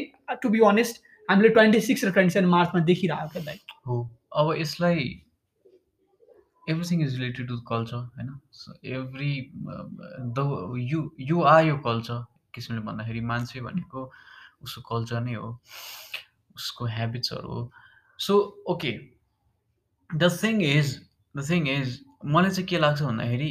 टु 0.43 0.49
बी 0.49 0.61
अनेस्ट 0.67 1.03
हामीले 1.29 1.49
ट्वेन्टी 1.57 1.81
सिक्स 1.87 2.05
र 2.05 2.11
ट्वेन्टी 2.11 2.33
सेभेन 2.35 2.51
मार्चमा 2.51 2.81
देखिरहेको 2.91 3.45
दाइ 3.47 3.59
हो 3.87 3.97
अब 4.41 4.55
यसलाई 4.59 5.05
everything 6.71 7.03
is 7.03 7.15
related 7.19 7.49
to 7.49 7.57
culture 7.69 7.97
होइन? 7.97 8.31
एभ्री 8.97 9.33
यु 11.31 11.43
आर 11.53 11.67
यो 11.67 11.77
कल्चर 11.87 12.25
किसिमले 12.59 12.83
भन्दाखेरि 12.91 13.21
मान्छे 13.31 13.61
भनेको 13.63 14.11
उसको 14.63 14.83
कल्चर 14.91 15.21
नै 15.21 15.35
हो 15.35 15.49
उसको 16.57 16.87
ह्याबिट्सहरू 16.97 17.49
हो। 17.49 17.71
So 18.19 18.37
okay 18.69 18.93
the 20.11 20.31
thing 20.43 20.63
is 20.67 20.95
the 21.35 21.49
thing 21.49 21.69
is 21.69 21.99
मलाई 22.25 22.51
चाहिँ 22.51 22.67
के 22.69 22.79
लाग्छ 22.79 23.03
भन्दाखेरि 23.03 23.51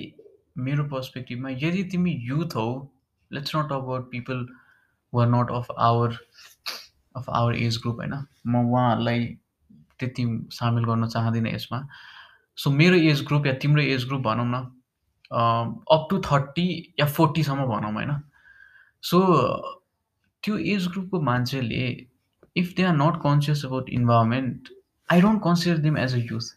मेरो 0.59 0.83
पर्सपेक्टिभमा 0.91 1.49
यदि 1.63 1.83
तिमी 1.91 2.11
युथ 2.23 2.55
हौ 2.55 2.69
let's 3.31 3.55
not 3.55 3.71
about 3.73 4.09
people 4.11 4.47
were 5.13 5.27
not 5.27 5.51
of 5.51 5.67
our 5.79 6.17
of 7.15 7.29
our 7.29 7.55
age 7.55 7.77
group 7.81 7.97
होइन? 7.97 8.13
म 8.47 8.63
उहाँहरूलाई 8.65 9.25
त्यति 9.99 10.25
सामेल 10.53 10.85
गर्न 10.85 11.07
चाहदिनँ 11.07 11.49
यसमा। 11.49 11.79
सो 12.57 12.69
मेरो 12.71 12.95
एज 13.11 13.23
ग्रुप 13.25 13.45
या 13.47 13.53
तिम्रो 13.61 13.81
एज 13.83 14.05
ग्रुप 14.07 14.21
भनौँ 14.21 14.45
न 14.47 14.63
अप 15.31 16.07
टु 16.09 16.19
थर्टी 16.25 16.67
या 16.99 17.05
फोर्टीसम्म 17.07 17.65
भनौँ 17.65 17.93
होइन? 17.93 18.11
सो 19.03 19.19
त्यो 20.43 20.57
एज 20.75 20.87
ग्रुपको 20.87 21.21
मान्छेले 21.21 21.85
if 22.55 22.73
they 22.77 22.83
are 22.83 22.95
not 22.95 23.21
conscious 23.23 23.65
about 23.65 23.89
environment 23.99 24.69
I 25.09 25.21
don't 25.21 25.41
consider 25.43 25.77
them 25.83 25.97
as 25.97 26.15
a 26.15 26.23
youth 26.31 26.55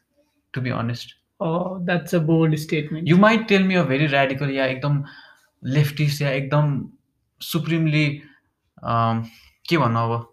to 0.54 0.60
be 0.60 0.70
honest 0.78 1.16
that's 1.42 2.14
a 2.14 2.18
bold 2.30 2.54
statement 2.64 3.08
you 3.08 3.16
might 3.18 3.46
tell 3.48 3.62
me 3.66 3.74
a 3.74 3.84
very 3.92 4.06
radical 4.16 4.50
ya 4.54 4.66
एकदम 4.66 5.02
leftist 5.62 6.22
या 6.22 6.30
एकदम 6.30 6.80
supremely 7.40 8.06
के 9.68 9.78
भन्नु 9.78 9.98
अब? 9.98 10.26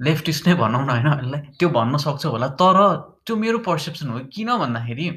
leftist 0.00 0.46
नै 0.48 0.54
भनौँ 0.54 0.84
न 0.84 0.90
होइन? 0.90 1.06
यसलाई 1.06 1.40
त्यो 1.58 1.68
भन्न 1.68 1.96
सक्छ 2.04 2.26
होला 2.26 2.48
तर 2.62 2.78
त्यो 3.26 3.36
मेरो 3.36 3.58
पर्सेप्सन 3.66 4.10
हो 4.10 4.18
किन 4.34 4.56
भन्दाखेरि 4.58 5.08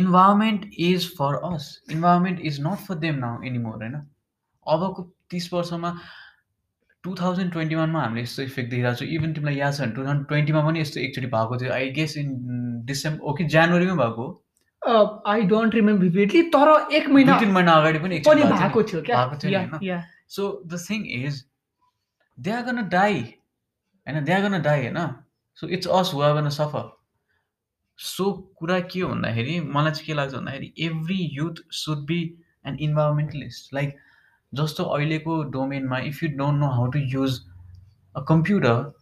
environment 0.00 0.64
is 0.88 1.08
for 1.18 1.34
us 1.50 1.68
environment 1.92 2.40
is 2.50 2.60
not 2.66 2.86
for 2.86 2.94
them 3.04 3.14
now 3.18 3.42
anymore 3.50 3.76
होइन? 3.82 3.96
अबको 4.66 5.02
तिस 5.30 5.52
वर्षमा 5.52 5.90
टु 7.04 7.14
थाउजन्ड 7.20 7.52
ट्वेन्टी 7.52 7.74
वानमा 7.74 8.02
हामीले 8.02 8.22
यस्तो 8.22 8.42
इफेक्ट 8.42 8.70
देखिरहेको 8.70 8.98
छौँ। 8.98 9.08
इभन 9.14 9.32
तिमीलाई 9.34 9.56
याद 9.56 9.72
छ 9.74 9.80
भने 9.80 9.92
टु 9.92 10.02
थाउजन्ड 10.02 10.26
ट्वेन्टीमा 10.28 10.60
पनि 10.66 10.80
यस्तो 10.80 11.00
एकचोटि 11.00 11.26
भएको 11.34 11.58
थियो। 11.62 11.72
I 11.72 11.90
guess 11.98 12.16
in 12.16 12.28
December 12.86 13.20
okay 13.30 13.44
जनवरीमै 13.54 13.96
भएको? 14.02 14.26
आई 15.26 15.42
डोन्ट 15.50 15.74
रिमेम्बर 15.74 16.02
भिभिडली 16.04 16.42
तर 16.54 16.68
एक 16.92 17.08
महिना 17.08 17.38
तिन 17.40 17.50
महिना 17.52 17.72
अगाडि 17.72 17.98
पनि 17.98 18.18
भएको 18.26 18.82
थियो। 18.82 19.00
भएको 19.02 19.36
थियो 19.42 19.58
होइन? 19.58 20.02
So 20.28 20.42
the 20.66 20.78
thing 20.88 21.06
is 21.18 21.44
they 22.38 22.50
are 22.52 22.62
gonna 22.64 22.88
die 22.88 23.20
होइन? 23.20 24.24
दे 24.24 24.32
आर 24.32 24.42
गन 24.48 24.62
डाई 24.62 24.80
होइन? 24.80 24.98
So 25.58 25.68
it's 25.68 25.86
us 25.98 26.14
are 26.22 26.34
gonna 26.40 26.48
suffer 26.58 26.90
so 27.98 28.30
कुरा 28.58 28.78
के 28.92 29.00
हो 29.00 29.08
भन्दाखेरि 29.08 29.58
मलाई 29.60 29.92
चाहिँ 29.92 30.06
के 30.06 30.14
लाग्छ 30.14 30.34
भन्दाखेरि 30.34 30.72
every 30.86 31.18
youth 31.32 31.56
should 31.80 32.06
be 32.06 32.20
an 32.66 32.76
environmentalist 32.80 33.74
like 33.74 33.98
जस्तो 34.54 34.84
अहिलेको 34.96 35.42
डोमेनमा 35.52 35.98
if 36.10 36.22
you 36.22 36.28
don't 36.38 36.60
know 36.60 36.70
how 36.70 36.86
to 36.90 36.98
use 36.98 37.40
a 38.16 38.24
computer 38.28 38.92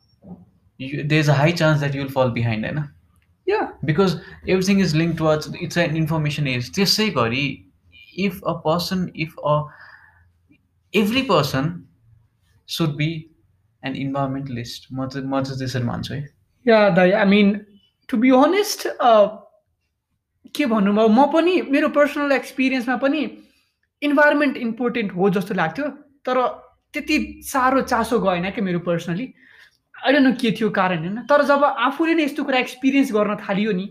there 0.81 1.21
is 1.21 1.31
a 1.31 1.35
high 1.35 1.53
chance 1.53 1.79
that 1.79 1.95
you'll 1.95 2.09
fall 2.09 2.31
behind 2.31 2.67
होइन 2.67 2.85
या 3.49 3.61
because 3.89 4.13
everything 4.47 4.81
is 4.81 4.95
linked 4.95 5.19
towards 5.19 5.47
it's 5.67 5.79
an 5.85 5.97
information 6.01 6.47
age. 6.47 6.71
त्यसै 6.75 7.09
गरी 7.11 7.47
if 8.17 8.41
a 8.53 8.55
person 8.67 9.11
if 9.15 9.35
a 9.45 9.57
every 10.95 11.23
person 11.23 11.71
should 12.69 12.97
be 12.97 13.09
an 13.83 13.95
environmentalist. 13.95 14.87
म 14.93 15.09
चाहिँ 15.09 15.27
म 15.27 15.43
चाहिँ 15.43 15.59
त्यसरी 15.59 15.85
मान्छु 15.85 16.15
है। 16.15 16.29
या 16.67 16.89
दाइ 16.97 17.13
I 17.13 17.25
mean 17.25 17.53
to 18.09 18.17
be 18.17 18.31
honest 18.39 18.87
के 20.55 20.67
भन्नु 20.67 20.93
भयो 20.93 21.09
म 21.09 21.27
पनि 21.33 21.61
मेरो 21.71 21.89
पर्सनल 21.89 22.33
एक्सपिरियन्समा 22.33 22.97
पनि 22.97 23.27
इन्भाइरोमेन्ट 24.03 24.57
इम्पोर्टेन्ट 24.59 25.13
हो 25.17 25.31
जस्तो 25.31 25.55
लाग्थ्यो 25.55 25.89
तर 26.27 26.41
त्यति 26.95 27.19
साह्रो 27.47 27.81
चासो 27.83 28.19
गएन 28.21 28.51
क्या 28.51 28.65
मेरो 28.65 28.79
पर्सनली 28.87 29.27
डोन्ट 29.95 30.27
नो 30.27 30.33
के 30.41 30.51
थियो 30.59 30.71
कारण 30.71 30.99
होइन? 30.99 31.17
तर 31.29 31.45
जब 31.45 31.65
आफूले 31.65 32.15
नै 32.15 32.25
यस्तो 32.25 32.45
कुरा 32.45 32.59
एक्सपिरियन्स 32.59 33.13
गर्न 33.13 33.37
थालियो 33.49 33.73
नि 33.73 33.87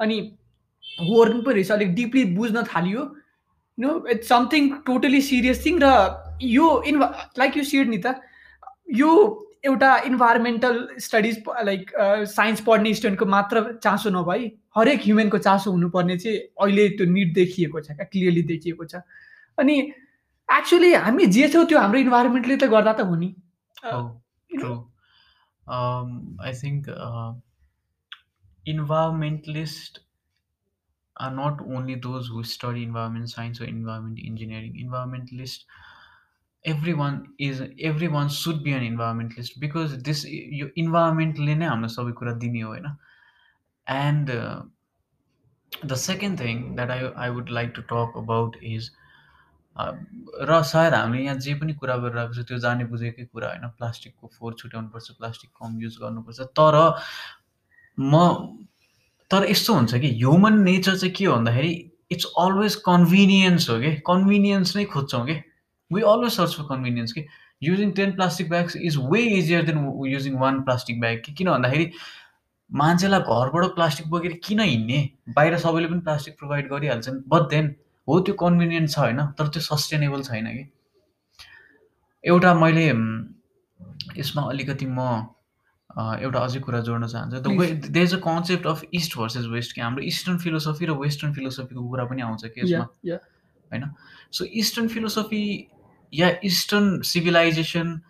अनि 0.00 0.20
वर्न 1.02 1.42
पो 1.42 1.50
रहेछ 1.50 1.70
अलिक 1.72 1.94
डिपली 1.94 2.24
बुझ्न 2.36 2.62
थालियो 2.68 3.02
no 3.78 3.90
it's 4.10 4.28
something 4.28 4.70
totally 4.86 5.20
serious 5.24 5.64
thing 5.64 5.78
र 5.82 5.92
यो 6.42 6.66
इन्भा 6.86 7.06
लाइक 7.38 7.56
यु 7.56 7.64
सेड 7.64 7.88
नि 7.88 7.98
त 8.06 8.14
यो 8.94 9.10
एउटा 9.64 9.96
इन्भाइरोमेन्टल 10.06 10.76
स्टडिज 11.04 11.42
लाइक 11.64 11.90
साइन्स 12.32 12.60
पढ्ने 12.66 12.92
स्टुडेन्टको 12.94 13.26
मात्र 13.26 13.62
चासो 13.82 14.10
नभई 14.10 14.50
हरेक 14.76 15.00
ह्युमेनको 15.04 15.38
चासो 15.46 15.70
हुनुपर्ने 15.70 16.18
चाहिँ 16.18 16.38
अहिले 16.38 16.88
त्यो 16.98 17.06
निड 17.12 17.32
देखिएको 17.34 17.80
छ 17.80 17.96
क्या 17.98 18.06
क्लियरली 18.12 18.42
देखिएको 18.52 18.84
छ। 18.84 19.02
अनि 19.57 19.77
एक्चुली 20.49 20.93
हामी 20.93 21.25
जे 21.37 21.49
छौँ 21.53 21.65
त्यो 21.71 21.79
हाम्रो 21.79 21.99
इन्भाइरोमेन्टले 22.07 22.57
त 22.57 22.69
गर्दा 22.75 22.93
त 22.93 23.09
हो 23.11 23.15
नि 23.23 23.35
Oh, 23.91 24.01
you 24.49 24.59
know- 24.59 24.65
true. 24.65 24.75
Um, 25.67 26.11
I 26.39 26.51
think 26.53 26.87
uh, 26.87 27.31
environmentalists 28.65 29.99
are 31.17 31.31
not 31.31 31.59
only 31.61 31.95
those 31.95 32.27
who 32.27 32.43
study 32.43 32.83
environment 32.83 33.29
science 33.29 33.61
or 33.61 33.65
environment 33.65 34.19
engineering. 34.25 34.77
Environmentalist, 34.83 35.65
everyone 36.65 37.17
is 37.39 37.61
everyone 37.91 38.29
should 38.29 38.63
be 38.63 38.73
an 38.73 38.83
environmentalist 38.83 39.59
because 39.59 39.97
this 40.09 40.25
यो 40.61 40.69
इन्भाइरोमेन्टले 40.83 41.55
नै 41.55 41.67
हामीलाई 41.73 41.95
सबै 41.97 42.11
कुरा 42.21 42.33
दिने 42.43 42.61
हो 42.61 42.73
होइन 42.73 42.89
and 43.87 44.31
the 45.85 45.95
second 46.07 46.39
thing 46.39 46.63
that 46.75 46.91
I 46.97 47.11
I 47.25 47.29
would 47.39 47.49
like 47.59 47.73
to 47.75 47.81
talk 47.93 48.17
about 48.23 48.57
is 48.75 48.91
र 49.78 50.62
सायद 50.62 50.94
हामीले 50.94 51.22
यहाँ 51.24 51.36
जे 51.38 51.54
पनि 51.54 51.72
कुरा 51.74 51.96
गरिरहेको 51.96 52.34
छ 52.34 52.46
त्यो 52.48 52.58
जाने 52.58 52.84
बुझेकै 52.84 53.24
कुरा 53.24 53.48
होइन। 53.48 53.68
प्लास्टिकको 53.78 54.26
फोहोर 54.38 54.54
छुट्याउनुपर्छ 54.58 55.10
प्लास्टिक 55.18 55.50
कम 55.60 55.80
युज 55.80 55.96
गर्नुपर्छ। 56.02 56.40
तर 56.58 56.74
म 57.98 58.12
तर 59.30 59.44
यस्तो 59.50 59.74
हुन्छ 59.74 59.94
कि 59.94 60.08
ह्युमन 60.16 60.58
नेचर 60.62 60.96
चाहिँ 60.96 61.14
के 61.14 61.24
हो 61.24 61.34
भन्दाखेरि 61.34 61.72
इट्स 62.10 62.26
अलवेज 62.38 62.74
कन्भिनियन्स 62.84 63.68
हो 63.70 63.78
कि? 63.80 63.90
कन्भिनियन्स 64.06 64.76
नै 64.76 64.84
खोज्छौँ 64.92 65.24
कि? 65.26 65.34
We 65.90 66.00
always 66.02 66.32
search 66.32 66.54
for 66.56 66.64
convenience 66.68 67.12
कि? 67.12 67.24
Using 67.62 67.90
ten 67.92 68.12
plastic 68.16 68.48
bags 68.50 68.76
is 68.76 68.96
way 69.10 69.20
easier 69.38 69.64
than 69.66 69.78
using 70.06 70.38
one 70.40 70.62
plastic 70.62 71.00
bag 71.00 71.22
कि? 71.24 71.32
किन 71.32 71.50
भन्दाखेरि 71.50 71.90
मान्छेलाई 72.70 73.20
घरबाट 73.20 73.74
प्लास्टिक 73.74 74.08
बोकेर 74.10 74.40
किन 74.44 74.60
हिँड्ने? 74.60 75.08
बाहिर 75.36 75.58
सबैले 75.58 75.88
पनि 75.88 76.00
प्लास्टिक 76.00 76.38
प्रोभाइड 76.38 76.68
गरिहाल्छन्। 76.70 77.22
बट 77.28 77.48
देन 77.50 77.74
हो 78.08 78.20
त्यो 78.20 78.34
कन्भिनियन्ट 78.40 78.90
छ 78.90 78.98
होइन 78.98 79.20
तर 79.38 79.48
त्यो 79.54 79.62
सस्टेनेबल 79.62 80.22
छैन 80.28 80.46
कि। 80.56 80.64
एउटा 82.24 82.54
मैले 82.54 82.86
यसमा 84.16 84.42
अलिकति 84.50 84.86
म 84.88 85.00
एउटा 85.98 86.40
अझै 86.40 86.60
कुरा 86.60 86.80
जोड्न 86.88 87.06
चाहन्छु। 87.06 87.40
The. 87.40 87.90
They 87.90 88.02
is 88.02 88.14
a 88.14 88.18
concept 88.24 88.66
of 88.66 88.82
east 88.94 89.16
versus 89.18 89.46
west 89.52 89.74
कि 89.74 89.80
हाम्रो 89.80 90.02
इस्टर्न 90.04 90.38
फिलोसफी 90.38 90.86
र 90.86 90.92
वेस्टर्न 90.98 91.32
फिलोसफीको 91.34 91.88
कुरा 91.88 92.04
पनि 92.04 92.22
आउँछ 92.22 92.44
कि 92.44 92.60
यसमा। 92.60 92.84
होइन? 93.70 93.84
सो 94.32 94.44
इस्टर्न 94.44 94.88
फिलोसफी 94.88 95.44
या 96.12 96.28
इस्टर्न 96.44 97.00
सिभिलाइजेसन 97.04 98.00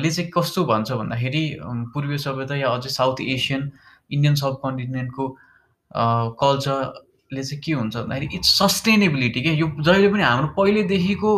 ले 0.00 0.10
चाहिँ 0.10 0.30
कस्तो 0.30 0.64
भन्छ 0.64 0.92
भन्दाखेरि 0.92 1.44
पूर्वीय 1.94 2.18
सभ्यता 2.18 2.56
या 2.56 2.68
अझै 2.70 2.90
साउथ 2.90 3.20
एसियन 3.20 3.70
इन्डियन 4.10 4.34
सब 4.34 4.60
कन्टिनेन्टको 4.62 5.24
कल्चरले 7.36 7.42
चाहिँ 7.42 7.60
के 7.62 7.72
हुन्छ 7.72 7.96
भन्दाखेरि 7.96 8.36
इट्स 8.36 8.50
सस्टेनेबिलिटी 8.58 9.40
क्या? 9.42 9.52
यो 9.52 9.66
जहिले 9.84 10.08
पनि 10.12 10.22
हाम्रो 10.22 10.48
पहिलेदेखिको 10.56 11.32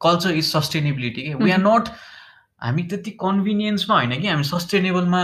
कल्चर 0.00 0.30
इज 0.36 0.44
सस्टेनेबिलिटी 0.44 1.22
के 1.22 1.34
वी 1.34 1.50
आर. 1.50 1.58
नट 1.58 1.88
हामी 2.62 2.82
त्यति 2.82 3.10
कन्भिनियन्समा 3.20 3.94
होइन 3.96 4.20
कि 4.20 4.28
हामी 4.28 4.44
सस्टेनेबलमा 4.44 5.22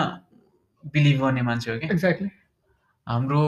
बिलिभ 0.93 1.21
गर्ने 1.21 1.43
मान्छे 1.43 1.71
हो 1.71 1.79
कि 1.79 1.87
एक्ज्याक्टली 1.93 2.29
हाम्रो 3.07 3.43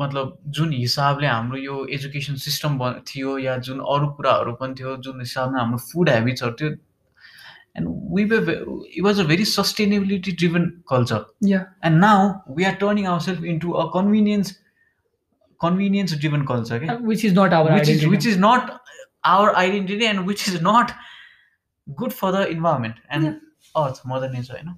मतलब 0.00 0.38
जुन 0.56 0.72
हिसाबले 0.72 1.26
हाम्रो 1.26 1.58
यो 1.58 1.84
एजुकेसन 1.94 2.36
सिस्टम 2.44 2.78
थियो 3.08 3.38
या 3.38 3.56
जुन 3.66 3.78
अरू 3.94 4.06
कुराहरू 4.16 4.52
पनि 4.60 4.74
थियो 4.80 4.96
जुन 5.04 5.20
हिसाबमा 5.20 5.58
हाम्रो 5.60 5.78
फुड 5.92 6.08
हेबिट्सहरू 6.10 6.54
थियो 6.60 6.70
and 7.76 7.88
we 8.14 8.22
eat 8.22 9.02
was 9.04 9.20
a 9.20 9.24
very 9.24 9.44
sustainability 9.44 10.32
driven 10.32 10.66
culture 10.90 11.24
yeah 11.48 11.64
and 11.84 11.98
now 12.00 12.28
we 12.56 12.64
are 12.64 12.74
turning 12.80 13.06
our 13.06 13.20
self 13.20 13.44
into 13.54 13.72
a 13.72 13.86
convenience 13.94 14.56
convenience 15.60 16.18
driven 16.18 16.44
culture 16.46 16.78
क्या 16.84 16.94
which 17.02 17.24
is 17.24 17.38
not 17.38 17.52
our 17.52 17.78
which 17.78 17.94
is 17.94 18.06
which 18.14 18.28
is 18.34 18.38
not 18.44 18.76
our 19.30 19.56
identity 19.62 20.06
and 20.06 20.26
which 20.26 20.46
is 20.48 20.60
not 20.66 20.92
good 21.86 22.14
for 22.20 22.30
the 22.32 22.44
environment 22.50 23.02
and 23.10 23.34
earth 23.74 24.00
mother 24.12 24.30
nature 24.36 24.54
होइन 24.54 24.76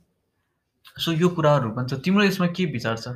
so 0.98 1.12
यो 1.12 1.28
कुराहरू 1.36 1.70
पनि 1.76 1.88
छ 1.90 2.00
तिम्रो 2.04 2.24
यसमा 2.24 2.46
के 2.56 2.64
विचार 2.72 2.96
छ? 2.96 3.14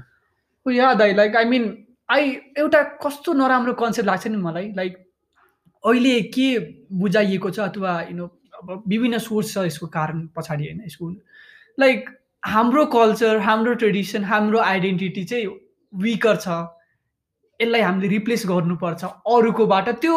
या 0.66 0.92
दाइ 0.94 1.14
लाइक 1.14 1.36
आई 1.36 1.44
मिन 1.44 1.66
आई 2.08 2.30
एउटा 2.58 2.82
कस्तो 3.04 3.32
नराम्रो 3.32 3.72
कन्सेप्ट 3.82 4.06
लाग्छ 4.06 4.26
नि 4.26 4.36
मलाई 4.36 4.72
लाइक 4.76 4.96
अहिले 5.84 6.20
के 6.36 6.46
बुझाइएको 7.02 7.50
छ 7.50 7.58
अथवा 7.60 8.00
यु 8.02 8.16
नो 8.16 8.28
अब 8.56 8.82
विभिन्न 8.88 9.18
सोर्स 9.18 9.52
छ 9.54 9.64
यसको 9.66 9.86
कारण 9.98 10.26
पछाडि 10.36 10.64
होइन 10.64 10.80
यसको 10.86 11.10
लाइक 11.78 12.10
हाम्रो 12.42 12.84
कल्चर 12.94 13.38
हाम्रो 13.40 13.74
ट्रेडिसन 13.82 14.24
हाम्रो 14.24 14.58
आइडेन्टिटी 14.60 15.24
चाहिँ 15.24 15.46
विकर 15.92 16.36
छ। 16.36 16.48
यसलाई 17.60 17.80
हामीले 17.80 18.08
रिप्लेस 18.08 18.42
गर्नुपर्छ। 18.48 19.04
अरूकोबाट 19.04 19.88
त्यो 20.00 20.16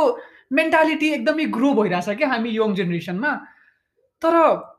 मेन्टालिटी 0.59 1.09
एकदमै 1.13 1.45
ग्रो 1.57 1.73
भइरहेछ 1.73 2.17
क्या 2.17 2.27
हामी 2.29 2.49
यङ 2.55 2.73
जेनेरेसनमा 2.75 3.31
तर 4.21 4.35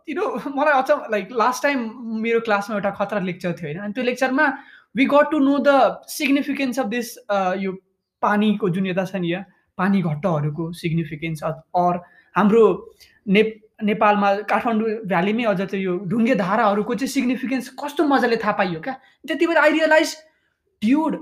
यु 0.08 0.24
मलाई 0.56 0.82
अझ 0.82 0.90
लाइक 1.10 1.32
लास्ट 1.42 1.62
टाइम 1.62 1.78
मेरो 2.22 2.40
क्लासमा 2.48 2.76
एउटा 2.76 2.90
खतरा 2.98 3.20
लेक्चर 3.28 3.52
थियो 3.60 3.68
होइन। 3.68 3.80
अनि 3.84 3.92
त्यो 3.92 4.04
लेक्चरमा 4.04 4.46
we 4.96 5.04
got 5.14 5.30
to 5.30 5.38
know 5.38 5.58
the 5.58 6.04
significance 6.08 6.78
of 6.80 6.86
this 6.94 7.16
यो 7.64 7.72
पानीको 8.22 8.68
जुन 8.70 8.86
यता 8.86 9.04
छ 9.04 9.16
नि 9.16 9.32
यहाँ 9.32 9.44
पानी 9.78 10.02
घट्टहरूको 10.02 10.72
सिग्निफिकेन्स 10.78 11.42
अर 11.42 12.00
हाम्रो 12.36 12.62
ने 13.26 13.42
नेपालमा 13.82 14.34
काठमाडौँ 14.44 14.88
भ्यालीमै 15.08 15.44
अझ 15.44 15.60
चाहिँ 15.60 15.84
यो 15.84 15.96
ढुङ्गे 16.08 16.34
धाराहरूको 16.36 16.94
चाहिँ 16.94 17.08
सिग्निफिकेन्स 17.08 17.68
कस्तो 17.82 18.04
मजाले 18.04 18.36
थाहा 18.36 18.52
पाइयो 18.52 18.80
क्या? 18.80 18.94
त्यति 19.26 19.46
बेला 19.46 19.60
आई 19.62 19.72
रियलाइज 19.72 20.16
ड्युड 20.82 21.16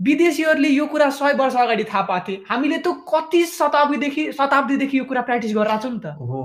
विदेशीहरूले 0.00 0.68
यो 0.68 0.86
कुरा 0.86 1.08
सय 1.10 1.32
वर्ष 1.38 1.56
अगाडि 1.56 1.84
थाहा 1.84 2.02
पाएको 2.02 2.26
थिए। 2.28 2.44
हामीले 2.48 2.78
त 2.78 2.92
कति 3.08 3.44
शताब्दीदेखि 3.46 4.32
शताब्दीदेखि 4.32 4.98
यो 4.98 5.04
कुरा 5.04 5.22
प्र्याक्टिस 5.22 5.54
गरिरहेको 5.56 5.82
छौँ 5.82 5.92
नि 5.92 6.00
त। 6.04 6.14
हो 6.20 6.42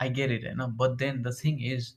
आई 0.00 0.08
गेट 0.10 0.30
इट 0.30 0.44
होइन? 0.46 0.62
But 0.76 0.96
then 0.96 1.22
the 1.22 1.34
thing 1.44 1.60
is 1.72 1.92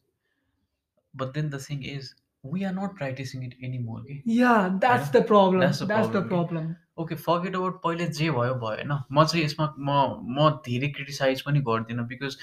but 1.13 1.34
then 1.34 1.50
the 1.50 1.60
thing 1.62 1.84
is 1.96 2.13
are 2.46 2.74
not 2.74 2.98
practicing 2.98 3.43
it 3.46 3.55
any 3.63 3.77
more 3.77 4.01
कि 4.01 4.22
या 4.39 4.51
that's 4.84 5.12
the 5.12 5.25
problem 5.27 5.62
That's 5.62 5.79
the 5.79 5.88
the 5.88 5.93
problem, 5.93 6.27
problem 6.27 6.75
okay 7.01 7.15
forget 7.15 7.55
about 7.55 7.81
पहिले 7.84 8.05
जे 8.08 8.29
भयो 8.29 8.53
भयो 8.53 8.75
होइन? 8.75 8.91
म 9.12 9.24
चाहिँ 9.25 9.46
यसमा 9.46 9.74
म 9.79 9.89
म 10.38 10.50
धेरै 10.65 10.88
क्रिटिसाइज 10.98 11.41
पनि 11.41 11.60
गर्दिनँ 11.69 12.05
because 12.08 12.38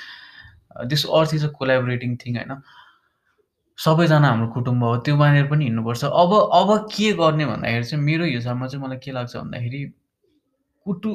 this 0.93 1.05
earth 1.07 1.35
is 1.35 1.45
a 1.45 1.49
collaborating 1.59 2.17
thing 2.25 2.37
होइन? 2.37 2.53
सबैजना 3.79 4.29
हाम्रो 4.29 4.49
कुटुम्ब 4.53 4.85
हो 4.85 4.97
त्यो 5.07 5.17
मानेर 5.17 5.47
पनि 5.47 5.65
हिँड्नुपर्छ। 5.65 6.05
अब 6.05 6.33
अब 6.61 6.88
के 6.93 7.12
गर्ने 7.23 7.47
भन्दाखेरि 7.47 7.85
चाहिँ 7.85 8.05
मेरो 8.05 8.25
हिसाबमा 8.25 8.67
चाहिँ 8.67 8.85
मलाई 8.85 8.99
के 9.05 9.12
लाग्छ 9.12 9.37
भन्दाखेरि 9.37 9.81
कुटु 10.87 11.11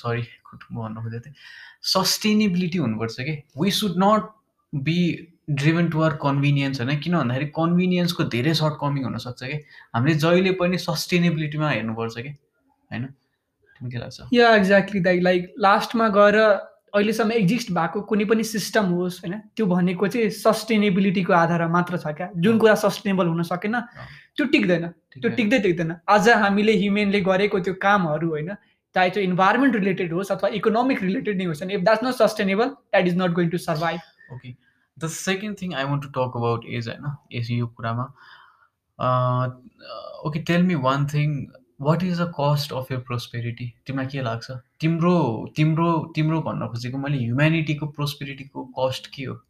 सरी 0.00 0.22
कुटुम्ब 0.50 0.80
भन्नु 0.82 1.00
खोजेको 1.02 1.24
थिएँ। 1.24 1.34
सस्टेनेबिलिटी 1.92 2.78
हुनुपर्छ 2.78 3.16
कि 3.20 3.34
we 3.60 3.70
should 3.80 3.94
not 4.04 4.22
be 4.72 5.00
driven 5.48 5.88
to 5.88 6.02
our 6.02 6.12
convenience 6.22 6.80
होइन? 6.80 6.98
किन 7.00 7.16
भन्दाखेरि 7.16 7.46
कन्भिनियन्सको 7.56 8.24
धेरै 8.34 8.54
सर्ट 8.54 8.74
कमिङ 8.80 9.04
हुनसक्छ 9.04 9.42
कि? 9.42 9.56
हामीले 9.94 10.14
जहिले 10.14 10.52
पनि 10.60 10.78
सस्टेनेबिलिटीमा 10.78 11.70
हेर्नुपर्छ 11.70 12.14
कि? 12.18 12.28
होइन? 12.90 13.04
के 13.80 13.98
लाग्छ? 13.98 14.20
या 14.32 14.54
एक्ज्याक्टली 14.56 15.00
दाइ 15.00 15.20
लाइक 15.20 15.54
लास्टमा 15.58 16.08
गएर 16.08 16.38
अहिलेसम्म 16.94 17.32
एक्जिस्ट 17.32 17.70
भएको 17.72 18.00
कुनै 18.08 18.24
पनि 18.24 18.44
सिस्टम 18.44 18.84
होस् 18.94 19.20
होइन? 19.24 19.38
त्यो 19.56 19.66
भनेको 19.66 20.08
चाहिँ 20.08 20.30
सस्टेनेबिलिटीको 20.30 21.32
आधारमा 21.32 21.68
मात्र 21.68 21.96
छ 21.98 22.14
क्या? 22.16 22.30
जुन 22.36 22.58
कुरा 22.58 22.74
सस्टेनेबल 22.74 23.26
हुन 23.26 23.42
सकेन 23.42 23.80
त्यो 24.36 24.46
टिक्दैन। 24.46 24.86
त्यो? 24.88 25.30
टिक्दै 25.30 25.58
टिक्दैन। 25.58 25.96
आज 26.08 26.28
हामीले 26.28 26.72
ह्युमेनले 26.78 27.20
गरेको 27.20 27.60
त्यो 27.60 27.74
कामहरू 27.82 28.28
होइन? 28.30 28.54
चाहे 28.94 29.10
त्यो 29.10 29.22
इन्भाइरोमेन्ट 29.22 29.74
रिलेटेड 29.76 30.12
होस् 30.12 30.30
अथवा 30.32 30.48
इकोनोमिक 30.54 31.02
रिलेटेड 31.02 31.36
नै 31.38 31.44
होस् 31.44 31.62
if 31.62 31.80
that's 31.80 32.04
not 32.04 32.14
sustainable 32.14 32.68
that 32.94 33.06
is 33.06 33.16
not 33.18 33.30
going 33.34 33.48
to 33.50 33.58
survive 33.58 34.34
okay 34.34 34.50
the 34.96 35.08
second 35.10 35.60
thing 35.60 35.74
I 35.74 35.84
want 35.84 36.02
to 36.02 36.08
talk 36.12 36.36
about 36.36 36.64
is 36.70 36.88
होइन 36.88 37.12
यस 37.32 37.50
यो 37.50 37.66
कुरामा 37.76 38.08
okay 40.28 40.42
tell 40.42 40.62
me 40.62 40.74
one 40.82 41.06
thing 41.06 41.38
what 41.80 42.02
is 42.02 42.20
the 42.20 42.32
cost 42.34 42.72
of 42.72 42.92
your 42.92 42.98
prosperity 43.06 43.72
तिमीलाई 43.86 44.06
के 44.08 44.22
लाग्छ 44.22 44.58
तिम्रो 44.80 45.14
तिम्रो 45.56 45.88
तिम्रो 46.14 46.40
भन्न 46.42 46.68
खोजेको 46.68 46.98
मैले 46.98 47.18
ह्युमेनिटीको 47.18 47.86
प्रोस्पेरिटीको 47.96 48.64
कस्ट 48.78 49.06
के 49.14 49.24
हो 49.24 49.40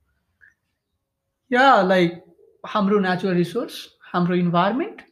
या 1.50 1.66
लाइक 1.84 2.22
हाम्रो 2.64 2.98
नेचुरल 3.00 3.34
रिसोर्स 3.36 3.84
हाम्रो 4.12 4.36
environment 4.36 5.02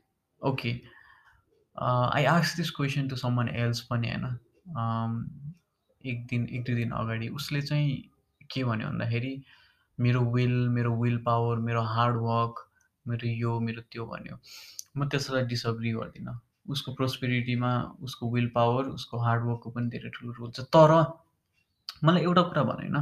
okay 0.43 0.73
I 1.77 2.25
ask 2.29 2.57
this 2.57 2.71
question 2.71 3.09
to 3.09 3.17
someone 3.17 3.49
else 3.57 3.81
पनि 3.91 4.11
होइन 4.11 4.25
एक 6.05 6.27
दिन 6.27 6.47
एक 6.51 6.65
दुई 6.65 6.75
दिन 6.75 6.91
अगाडि 6.95 7.29
उसले 7.35 7.61
चाहिँ 7.63 7.91
के 8.51 8.65
भन्यो 8.65 8.89
भन्दाखेरि 8.89 9.35
मेरो 10.03 10.21
विल 10.35 10.57
मेरो 10.69 10.93
विल 11.03 11.17
पावर 11.27 11.59
मेरो 11.67 11.83
हार्ड 11.95 12.17
वर्क 12.23 12.69
मेरो 13.07 13.29
यो 13.29 13.59
मेरो 13.61 13.81
त्यो 13.91 14.07
भन्यो। 14.07 14.37
म 14.97 15.09
त्यसलाई 15.09 15.45
डिसअग्री 15.47 15.93
गर्दिनँ। 15.93 16.39
उसको 16.71 16.93
प्रोस्पेरिटीमा 16.95 17.71
उसको 18.03 18.31
विल 18.33 18.47
पावर 18.55 18.85
उसको 18.91 19.19
हार्ड 19.19 19.45
वर्कको 19.45 19.71
पनि 19.71 19.89
धेरै 19.91 20.11
ठुलो 20.15 20.33
रोल 20.33 20.51
छ। 20.51 20.61
तर 20.75 20.93
मलाई 22.05 22.23
एउटा 22.23 22.43
कुरा 22.43 22.63
भन 22.63 22.83
होइन 22.83 22.97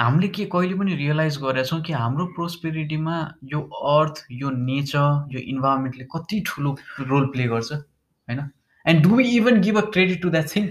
हामीले 0.00 0.28
के 0.28 0.44
कहिले 0.52 0.74
पनि 0.78 0.94
रियलाइज 0.94 1.36
गरेका 1.42 1.62
छौँ 1.64 1.80
कि 1.82 1.92
हाम्रो 1.92 2.24
प्रोस्पेरिटीमा 2.36 3.16
यो 3.52 3.60
अर्थ 3.92 4.24
यो 4.32 4.50
नेचर 4.50 5.32
यो 5.32 5.40
इन्भाइरोमेन्टले 5.52 6.04
कति 6.14 6.40
ठुलो 6.46 6.76
रोल 7.00 7.26
प्ले 7.32 7.46
गर्छ 7.48 7.72
होइन? 7.72 8.40
And 8.86 9.02
do 9.02 9.20
even 9.20 9.60
give 9.60 9.78
a 9.78 9.84
credit 9.90 10.22
to 10.22 10.30
that 10.30 10.54
thing 10.56 10.68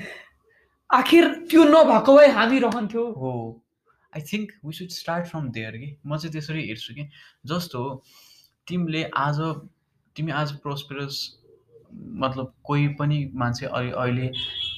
आखिर 0.90 1.28
त्यो 1.50 1.64
नभएको 1.66 2.18
भए 2.18 2.28
हामी 2.32 2.60
रहन्थ्यो। 2.60 3.06
हो। 3.14 3.32
I 4.18 4.22
think 4.32 4.52
we 4.66 4.74
should 4.74 4.90
start 4.96 5.26
from 5.28 5.50
there 5.56 5.78
कि 5.78 5.96
म 6.06 6.18
चाहिँ 6.18 6.32
त्यसरी 6.34 6.68
हेर्छु 6.68 6.94
कि 6.96 7.08
जस्तो 7.54 7.82
तिमीले 8.68 9.04
आज 9.24 9.40
तिमी 10.16 10.32
आज 10.42 10.52
प्रोस्पेरस 10.66 11.18
मतलब 12.24 12.54
कोही 12.64 12.88
पनि 13.00 13.18
मान्छे 13.42 13.66
अहिले 13.66 13.92
अहिले 14.04 14.32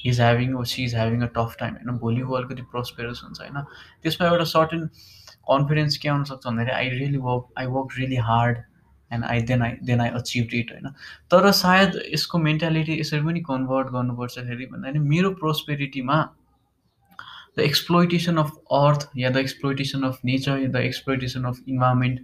is 0.06 0.20
having 0.20 0.54
oh 0.54 0.64
see 0.72 0.84
is 0.84 0.94
having 0.94 1.20
a 1.22 1.28
tough 1.36 1.56
time 1.60 1.74
होइन? 1.74 1.98
भोलि 1.98 2.22
ऊ 2.22 2.32
अलिकति 2.38 2.62
प्रोस्पेरस 2.72 3.20
हुन्छ 3.24 3.40
होइन? 3.40 3.62
त्यसमा 4.02 4.28
एउटा 4.28 4.44
सर्टेन 4.54 4.86
कन्फिडेन्स 5.52 5.96
के 5.96 6.08
आउन 6.08 6.24
सक्छ 6.30 6.46
भन्दाखेरि 6.46 6.76
I 6.76 6.88
really 6.98 7.18
work 7.28 7.52
I 7.58 7.66
work 7.76 7.98
really 7.98 8.16
hard 8.30 8.58
and 9.10 9.24
I 9.24 9.42
then 9.50 9.62
I 9.62 9.72
then 9.90 10.00
I 10.00 10.08
achieve 10.20 10.54
it 10.54 10.72
होइन? 10.72 10.90
तर 11.30 11.50
सायद 11.60 12.00
यसको 12.14 12.38
मेन्टालिटी 12.48 13.00
यसरी 13.00 13.20
पनि 13.30 13.40
कन्भर्ट 13.50 13.88
गर्नुपर्छ 13.96 14.38
फेरि 14.38 14.66
भन्दाखेरि 14.74 15.04
मेरो 15.14 15.30
प्रोस्पेरिटीमा 15.44 16.18
the 17.58 17.60
exploitation 17.62 18.36
of 18.36 18.50
earth 18.74 19.08
yeah 19.16 19.30
the 19.30 19.36
exploitation 19.38 20.02
of 20.08 20.18
nature 20.24 20.66
the 20.68 20.84
exploitation 20.84 21.44
of 21.44 21.60
environment 21.68 22.20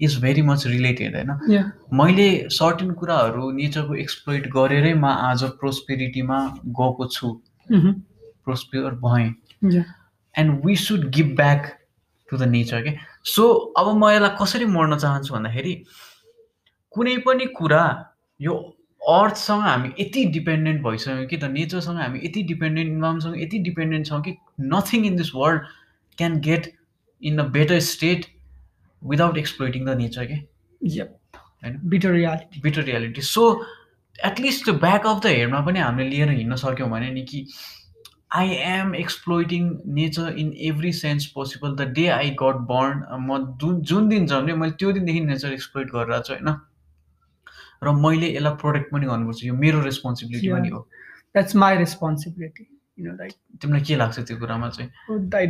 is 0.00 0.20
very 0.22 0.42
much 0.42 0.66
related 0.66 1.16
होइन 1.16 1.72
मैले 1.92 2.28
सर्टेन 2.52 2.90
कुराहरू 3.00 3.50
नेचरको 3.52 3.94
एक्सप्लोइट 3.96 4.48
गरेरै 4.54 4.94
म 4.94 5.12
आज 5.24 5.44
प्रोस्पेरिटीमा 5.60 6.40
गएको 6.80 7.08
छु 7.10 7.32
प्रोस्पेयर 7.68 8.98
भएँ 9.04 9.28
and 10.34 10.64
we 10.64 10.76
should 10.78 11.08
give 11.10 11.34
back 11.36 11.70
to 12.28 12.36
the 12.36 12.48
nature 12.48 12.82
के 12.82 12.96
सो 13.26 13.48
अब 13.78 13.94
म 13.94 14.10
यसलाई 14.10 14.36
कसरी 14.40 14.66
मर्न 14.72 14.98
चाहन्छु 14.98 15.34
भन्दाखेरि 15.34 15.74
कुनै 16.92 17.16
पनि 17.26 17.46
कुरा 17.54 17.84
यो 18.40 18.56
अर्थसँग 19.10 19.62
हामी 19.62 19.88
यति 20.00 20.24
डिपेन्डेन्ट 20.24 20.82
भइसक्यौँ 20.82 21.26
कि 21.26 21.36
त 21.36 21.44
नेचरसँग 21.44 21.98
हामी 21.98 22.20
यति 22.24 22.42
डिपेन्डेन्ट 22.42 22.90
इन्भाइरोमेन्टसँग 22.90 23.40
यति 23.42 23.58
डिपेन्डेन्ट 23.58 24.06
छौँ 24.06 24.20
कि 24.22 24.36
nothing 24.60 25.06
in 25.06 25.16
this 25.16 25.30
world 25.34 25.62
can 26.18 26.40
get 26.40 26.72
in 27.22 27.38
a 27.38 27.44
better 27.52 27.80
state 27.80 28.26
without 29.02 29.38
exploiting 29.38 29.86
the 29.86 29.96
nature 29.98 30.26
के 30.26 30.34
होइन 30.84 31.80
bitter 31.84 32.10
reality 32.10 32.60
bitter 32.60 32.82
reality 32.82 33.20
so 33.20 33.46
at least 34.24 34.70
back 34.70 35.06
of 35.06 35.22
the 35.22 35.26
हेयरमा 35.26 35.60
पनि 35.60 35.78
हामीले 35.78 36.08
लिएर 36.08 36.30
हिँड्न 36.30 36.56
सक्यौँ 36.56 36.90
भने 36.90 37.10
नि 37.10 37.22
कि 37.22 37.46
I 38.32 38.48
am 38.48 38.94
exploiting 38.94 39.70
nature 39.94 40.34
in 40.38 40.52
every 40.68 40.92
sense 40.92 41.26
possible 41.26 41.74
the 41.76 41.88
day 41.92 42.06
I 42.08 42.30
got 42.30 42.56
burn 42.70 43.02
म 43.20 43.38
जुन 43.60 43.80
जुन 43.90 44.08
दिन 44.08 44.26
जन्मेँ 44.26 44.54
मैले 44.54 44.72
त्यो 44.72 44.92
दिनदेखि 44.92 45.20
नेचर 45.20 45.52
एक्सप्लोइट 45.52 45.88
गरिरहेको 45.88 46.22
छु 46.28 46.34
होइन? 46.34 46.56
र 47.84 47.92
मैले 48.04 48.28
यसलाई 48.34 48.54
प्रोटेक्ट 48.60 48.92
पनि 48.92 49.06
गर्नुपर्छ। 49.06 49.44
यो 49.44 49.54
मेरो 49.54 49.80
रेस्पोन्सिबिलिटी 49.84 50.48
पनि 50.52 50.68
हो। 50.68 50.80
That's 51.34 51.56
my 51.56 51.76
responsibility 51.76 52.64
you 52.98 53.04
know 53.10 53.16
like 53.16 53.32
तिमीलाई 53.60 53.84
के 53.84 53.96
लाग्छ 53.96 54.18
त्यो 54.20 54.36
कुरामा 54.38 54.68
चाहिँ? 54.76 54.90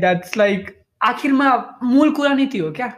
द्याट्स 0.00 0.36
लाइक 0.36 0.60
आखिरमा 1.02 1.48
मूल 1.82 2.12
कुरा 2.16 2.32
नै 2.34 2.46
त्यो 2.52 2.66
हो 2.66 2.72
क्या। 2.72 2.88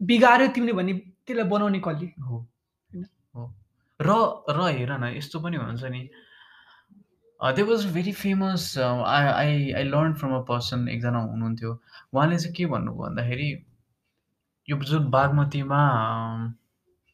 बिगाऱ्यो 0.00 0.46
तिमीले 0.54 0.72
भने 0.72 0.92
त्यसलाई 1.26 1.48
बनाउने 1.48 1.80
कसले 1.84 2.08
हो। 2.20 2.36
हो। 3.34 3.42
र 4.00 4.10
र 4.50 4.68
हेर 4.76 4.92
न 4.98 5.14
यस्तो 5.16 5.40
पनि 5.40 5.56
हुन्छ 5.56 5.84
नि। 5.84 6.02
They 7.40 7.62
was 7.62 7.86
very 7.94 8.12
famous 8.12 8.78
I 8.78 9.26
I 9.26 9.72
I 9.72 9.84
learn 9.84 10.12
from 10.14 10.32
a 10.34 10.40
person 10.46 10.88
एकजना 10.88 11.18
हुनुहुन्थ्यो। 11.18 11.70
उहाँले 12.14 12.38
चाहिँ 12.38 12.54
के 12.54 12.66
भन्नुभयो 12.66 13.02
भन्दाखेरि 13.02 13.50
यो 14.68 14.76
जुन 14.78 15.10
बागमतीमा 15.10 15.80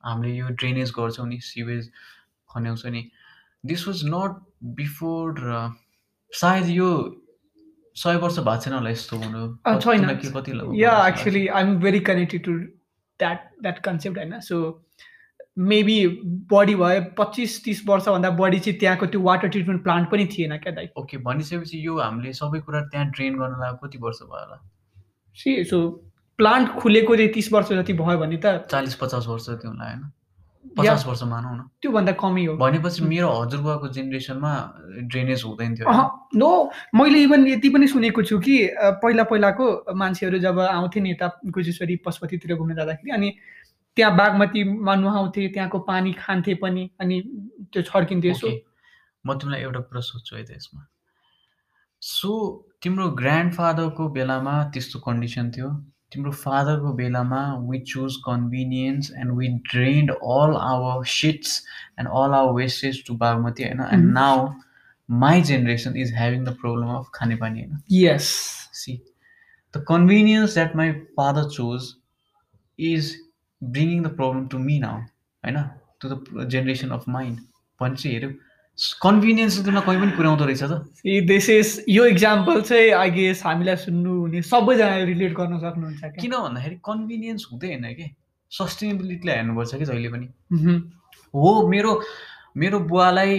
हामीले 0.09 0.35
यो 0.37 0.49
ड्रेनेज 0.55 0.91
गर्छौँ 0.99 1.29
नि 1.29 1.39
सिवेज 1.43 1.91
खन्याउँछ 2.51 2.87
नि। 2.87 3.03
दिस 3.65 3.87
वाज 3.89 4.03
नट 4.07 4.43
बिफोर 4.75 5.45
सायद 6.33 6.69
यो 6.71 6.91
सय 7.97 8.17
वर्ष 8.17 8.39
भएको 8.39 8.57
छैन 8.63 8.75
होला 8.75 8.91
यस्तो 8.91 9.17
हुनु। 9.17 9.47
छैन। 9.81 10.05
कति 10.35 10.53
या 10.83 11.07
actually 11.09 11.47
I 11.47 11.63
am 11.63 11.79
very 11.81 12.01
connected 12.01 12.45
to 12.45 12.53
that 13.21 13.51
that 13.63 13.79
concept 13.85 14.19
होइन? 14.19 14.39
सो 14.41 14.85
मेबी 15.59 16.07
बढी 16.53 16.75
भयो 16.75 17.01
पच्चिस 17.19 17.63
तिस 17.65 17.83
वर्षभन्दा 17.87 18.31
बढी 18.39 18.59
चाहिँ 18.59 18.79
त्यहाँको 18.79 19.07
त्यो 19.07 19.21
वाटर 19.21 19.49
ट्रिटमेन्ट 19.49 19.83
प्लान्ट 19.83 20.11
पनि 20.11 20.27
थिएन 20.27 20.57
क्या 20.59 20.73
दाइ। 20.73 20.89
ओके 20.97 21.17
भनिसकेपछि 21.19 21.87
यो 21.87 21.99
हामीले 21.99 22.33
सबै 22.33 22.61
कुरा 22.61 22.81
त्यहाँ 22.87 23.11
ड्रेन 23.11 23.39
गर्न 23.39 23.61
लाग्यो 23.61 23.87
कति 23.87 23.99
वर्ष 23.99 24.23
भयो 24.23 24.45
होला? 24.45 24.59
सी 25.37 25.65
सो 25.65 25.79
प्लान्ट 26.39 26.69
खुलेको 26.81 27.17
चाहिँ 27.17 27.33
तिस 27.33 27.53
वर्ष 27.53 27.73
जति 27.73 27.93
भयो 27.93 28.19
भने 28.19 28.37
त 28.45 28.67
चालिस 28.71 28.95
पचास 28.95 29.27
वर्ष 29.27 29.51
जति 29.51 29.69
होला 29.69 29.85
होइन? 29.85 30.03
पचास 30.77 31.05
वर्ष 31.07 31.23
मानौ 31.27 31.55
न। 31.55 31.61
त्योभन्दा 31.83 32.13
कमै 32.15 32.45
हो। 32.47 32.57
भनेपछि 32.57 33.05
मेरो 33.05 33.29
हजुरबाको 33.31 33.89
जेनेरेसनमा 33.89 34.53
ड्रेनेज 35.11 35.43
हुँदैन 35.45 35.75
थियो। 35.75 35.87
नो 36.39 36.51
मैले 36.95 37.19
इभन 37.27 37.47
यति 37.49 37.69
पनि 37.75 37.87
सुनेको 37.89 38.23
छु 38.23 38.39
कि 38.39 38.57
पहिला 39.03 39.25
पहिलाको 39.27 39.67
मान्छेहरू 39.95 40.39
जब 40.39 40.61
आउँथे 40.61 41.01
नि 41.01 41.11
यता 41.11 41.29
गुजेश्वरी 41.51 41.97
पशुपतितिर 42.07 42.55
घुम्न 42.55 42.75
जाँदाखेरि 42.77 43.11
अनि 43.11 43.35
त्यहाँ 43.97 44.17
बागमतीमा 44.17 44.95
नुहाउँथे 44.95 45.49
त्यहाँको 45.49 45.79
पानी 45.91 46.13
खान्थे 46.13 46.55
पनि 46.63 46.91
अनि 47.01 47.21
त्यो 47.73 47.83
छर्किन्थ्यो 47.83 48.35
सो 48.35 48.49
म 49.27 49.35
तिमीलाई 49.35 49.61
एउटा 49.61 49.81
कुरा 49.81 50.01
सोध्छु 50.01 50.37
है 50.37 50.45
त 50.45 50.51
यसमा। 50.55 50.87
सो 52.03 52.31
तिम्रो 52.83 53.09
ग्रान्ड 53.19 53.53
फादरको 53.55 54.09
बेलामा 54.15 54.55
त्यस्तो 54.71 54.99
कन्डिसन 55.03 55.51
थियो? 55.51 55.71
तिम्रो 56.13 56.31
फादरको 56.35 56.93
बेलामा 56.95 57.41
we 57.63 57.79
choose 57.87 58.17
convenience 58.25 59.11
and 59.15 59.33
we 59.33 59.49
drained 59.67 60.11
all 60.11 60.57
our 60.59 61.05
shits 61.11 61.59
and 61.99 62.09
all 62.11 62.35
our 62.35 62.53
wastage 62.55 63.05
to 63.07 63.15
Bagmati 63.17 63.65
होइन 63.65 63.83
and 63.89 64.13
now 64.13 64.49
my 65.09 65.43
generation 65.43 65.97
is 65.97 66.15
having 66.15 66.45
the 66.45 66.57
problem 66.61 66.95
of 66.95 67.11
खानेपानी 67.15 67.61
होइन 67.61 67.83
yes 67.93 68.31
see 68.75 68.97
the 69.75 69.85
convenience 69.89 70.55
that 70.55 70.77
my 70.77 70.93
father 71.17 71.49
chose 71.51 71.93
is 72.79 73.15
bringing 73.63 74.03
the 74.03 74.15
problem 74.17 74.47
to 74.49 74.59
me 74.61 74.79
now 74.79 75.01
होइन 75.45 75.63
to 76.01 76.09
the 76.09 76.49
generation 76.49 76.91
of 76.91 77.09
mind 77.11 77.41
भने 77.81 77.97
चाहिँ 77.97 78.15
हेऱ्यौँ 78.15 78.33
convenience 78.79 79.59
तिमीलाई 79.65 79.83
कहीँ 79.87 80.01
पनि 80.01 80.13
पुर्याउँदो 80.17 80.45
रहेछ 80.45 80.63
त। 80.63 80.73
दिस 81.27 81.49
इज 81.51 81.85
यो 81.89 82.05
इक्जाम्पल 82.07 82.61
चाहिँ 82.63 82.91
आई 82.95 83.11
गेस 83.11 83.43
हामीलाई 83.45 83.77
सुन्नु 83.77 84.11
हुने 84.21 84.43
सबैजना 84.43 84.97
रिलेट 85.05 85.33
गर्न 85.35 85.59
सक्नुहुन्छ 85.59 86.03
किन 86.21 86.33
भन्दाखेरि 86.33 86.77
कन्भिनियन्स 86.87 87.47
हुँदै 87.53 87.69
होइन 87.69 87.87
कि? 87.95 88.07
सस्टेनेबिलिटीलाई 88.53 89.37
हेर्नुपर्छ 89.37 89.75
कि 89.75 89.85
जहिले 89.85 90.09
पनि। 90.09 90.27
हो 91.35 91.51
मेरो 91.69 91.93
मेरो 92.57 92.79
बुवालाई 92.91 93.33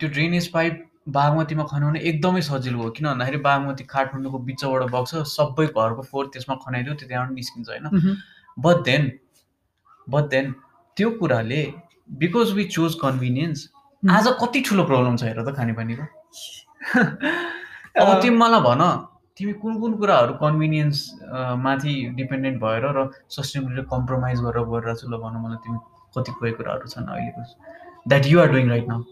त्यो 0.00 0.08
ड्रेनेज 0.08 0.46
पाइप 0.52 0.86
बागमतीमा 1.08 1.64
खनाउने 1.72 2.00
एकदमै 2.00 2.40
सजिलो 2.42 2.78
हो। 2.82 2.90
किन 2.96 3.06
भन्दाखेरि 3.06 3.38
बागमती 3.44 3.84
काठमाडौँको 3.84 4.38
बिचबाट 4.48 4.82
बग्छ 4.90 5.12
सबै 5.28 5.66
घरको 5.66 6.02
फोहोर 6.02 6.26
त्यसमा 6.32 6.54
खनाइदियो 6.64 6.94
त्यो 6.94 7.08
त्यहाँबाट 7.08 7.34
निस्किन्छ 7.34 7.68
होइन। 7.68 8.16
बट 8.56 8.82
देन 8.88 9.10
बट 10.08 10.24
देन 10.30 10.52
त्यो 10.96 11.10
कुराले 11.20 11.62
बिकज 12.22 12.52
वी 12.56 12.64
चुज 12.76 12.94
कन्भिनियन्स 13.02 13.68
आज 14.02 14.26
कति 14.40 14.60
ठुलो 14.64 14.84
प्रब्लम 14.84 15.16
छ 15.16 15.22
हेर 15.24 15.42
त 15.44 15.52
खानेपानीको। 15.56 16.04
अब 18.00 18.08
तिमी 18.22 18.36
मलाई 18.36 18.60
भन 18.64 18.82
तिमी 19.36 19.52
कुन 19.60 19.80
कुन 19.80 19.96
कुराहरू 20.00 20.34
कन्भिनियन्स 20.40 20.98
माथि 21.60 21.92
डिपेन्डेन्ट 22.16 22.60
भएर 22.62 22.84
र 22.96 23.04
सस्टेनेबिलिटी 23.28 23.84
कम्प्रोमाइज 23.92 24.40
गरेर 24.40 24.64
गरिरहेको 24.72 25.00
छु 25.00 25.08
ल 25.12 25.20
भन 25.20 25.36
मलाई 25.44 25.60
तिमी 25.64 25.78
कति 26.16 26.32
कोही 26.32 26.52
कुराहरू 26.56 26.88
छन् 26.88 27.12
अहिलेको 27.12 27.44
that 28.08 28.26
you 28.26 28.40
are 28.40 28.48
doing 28.56 28.68
right 28.70 28.88
now 28.88 29.04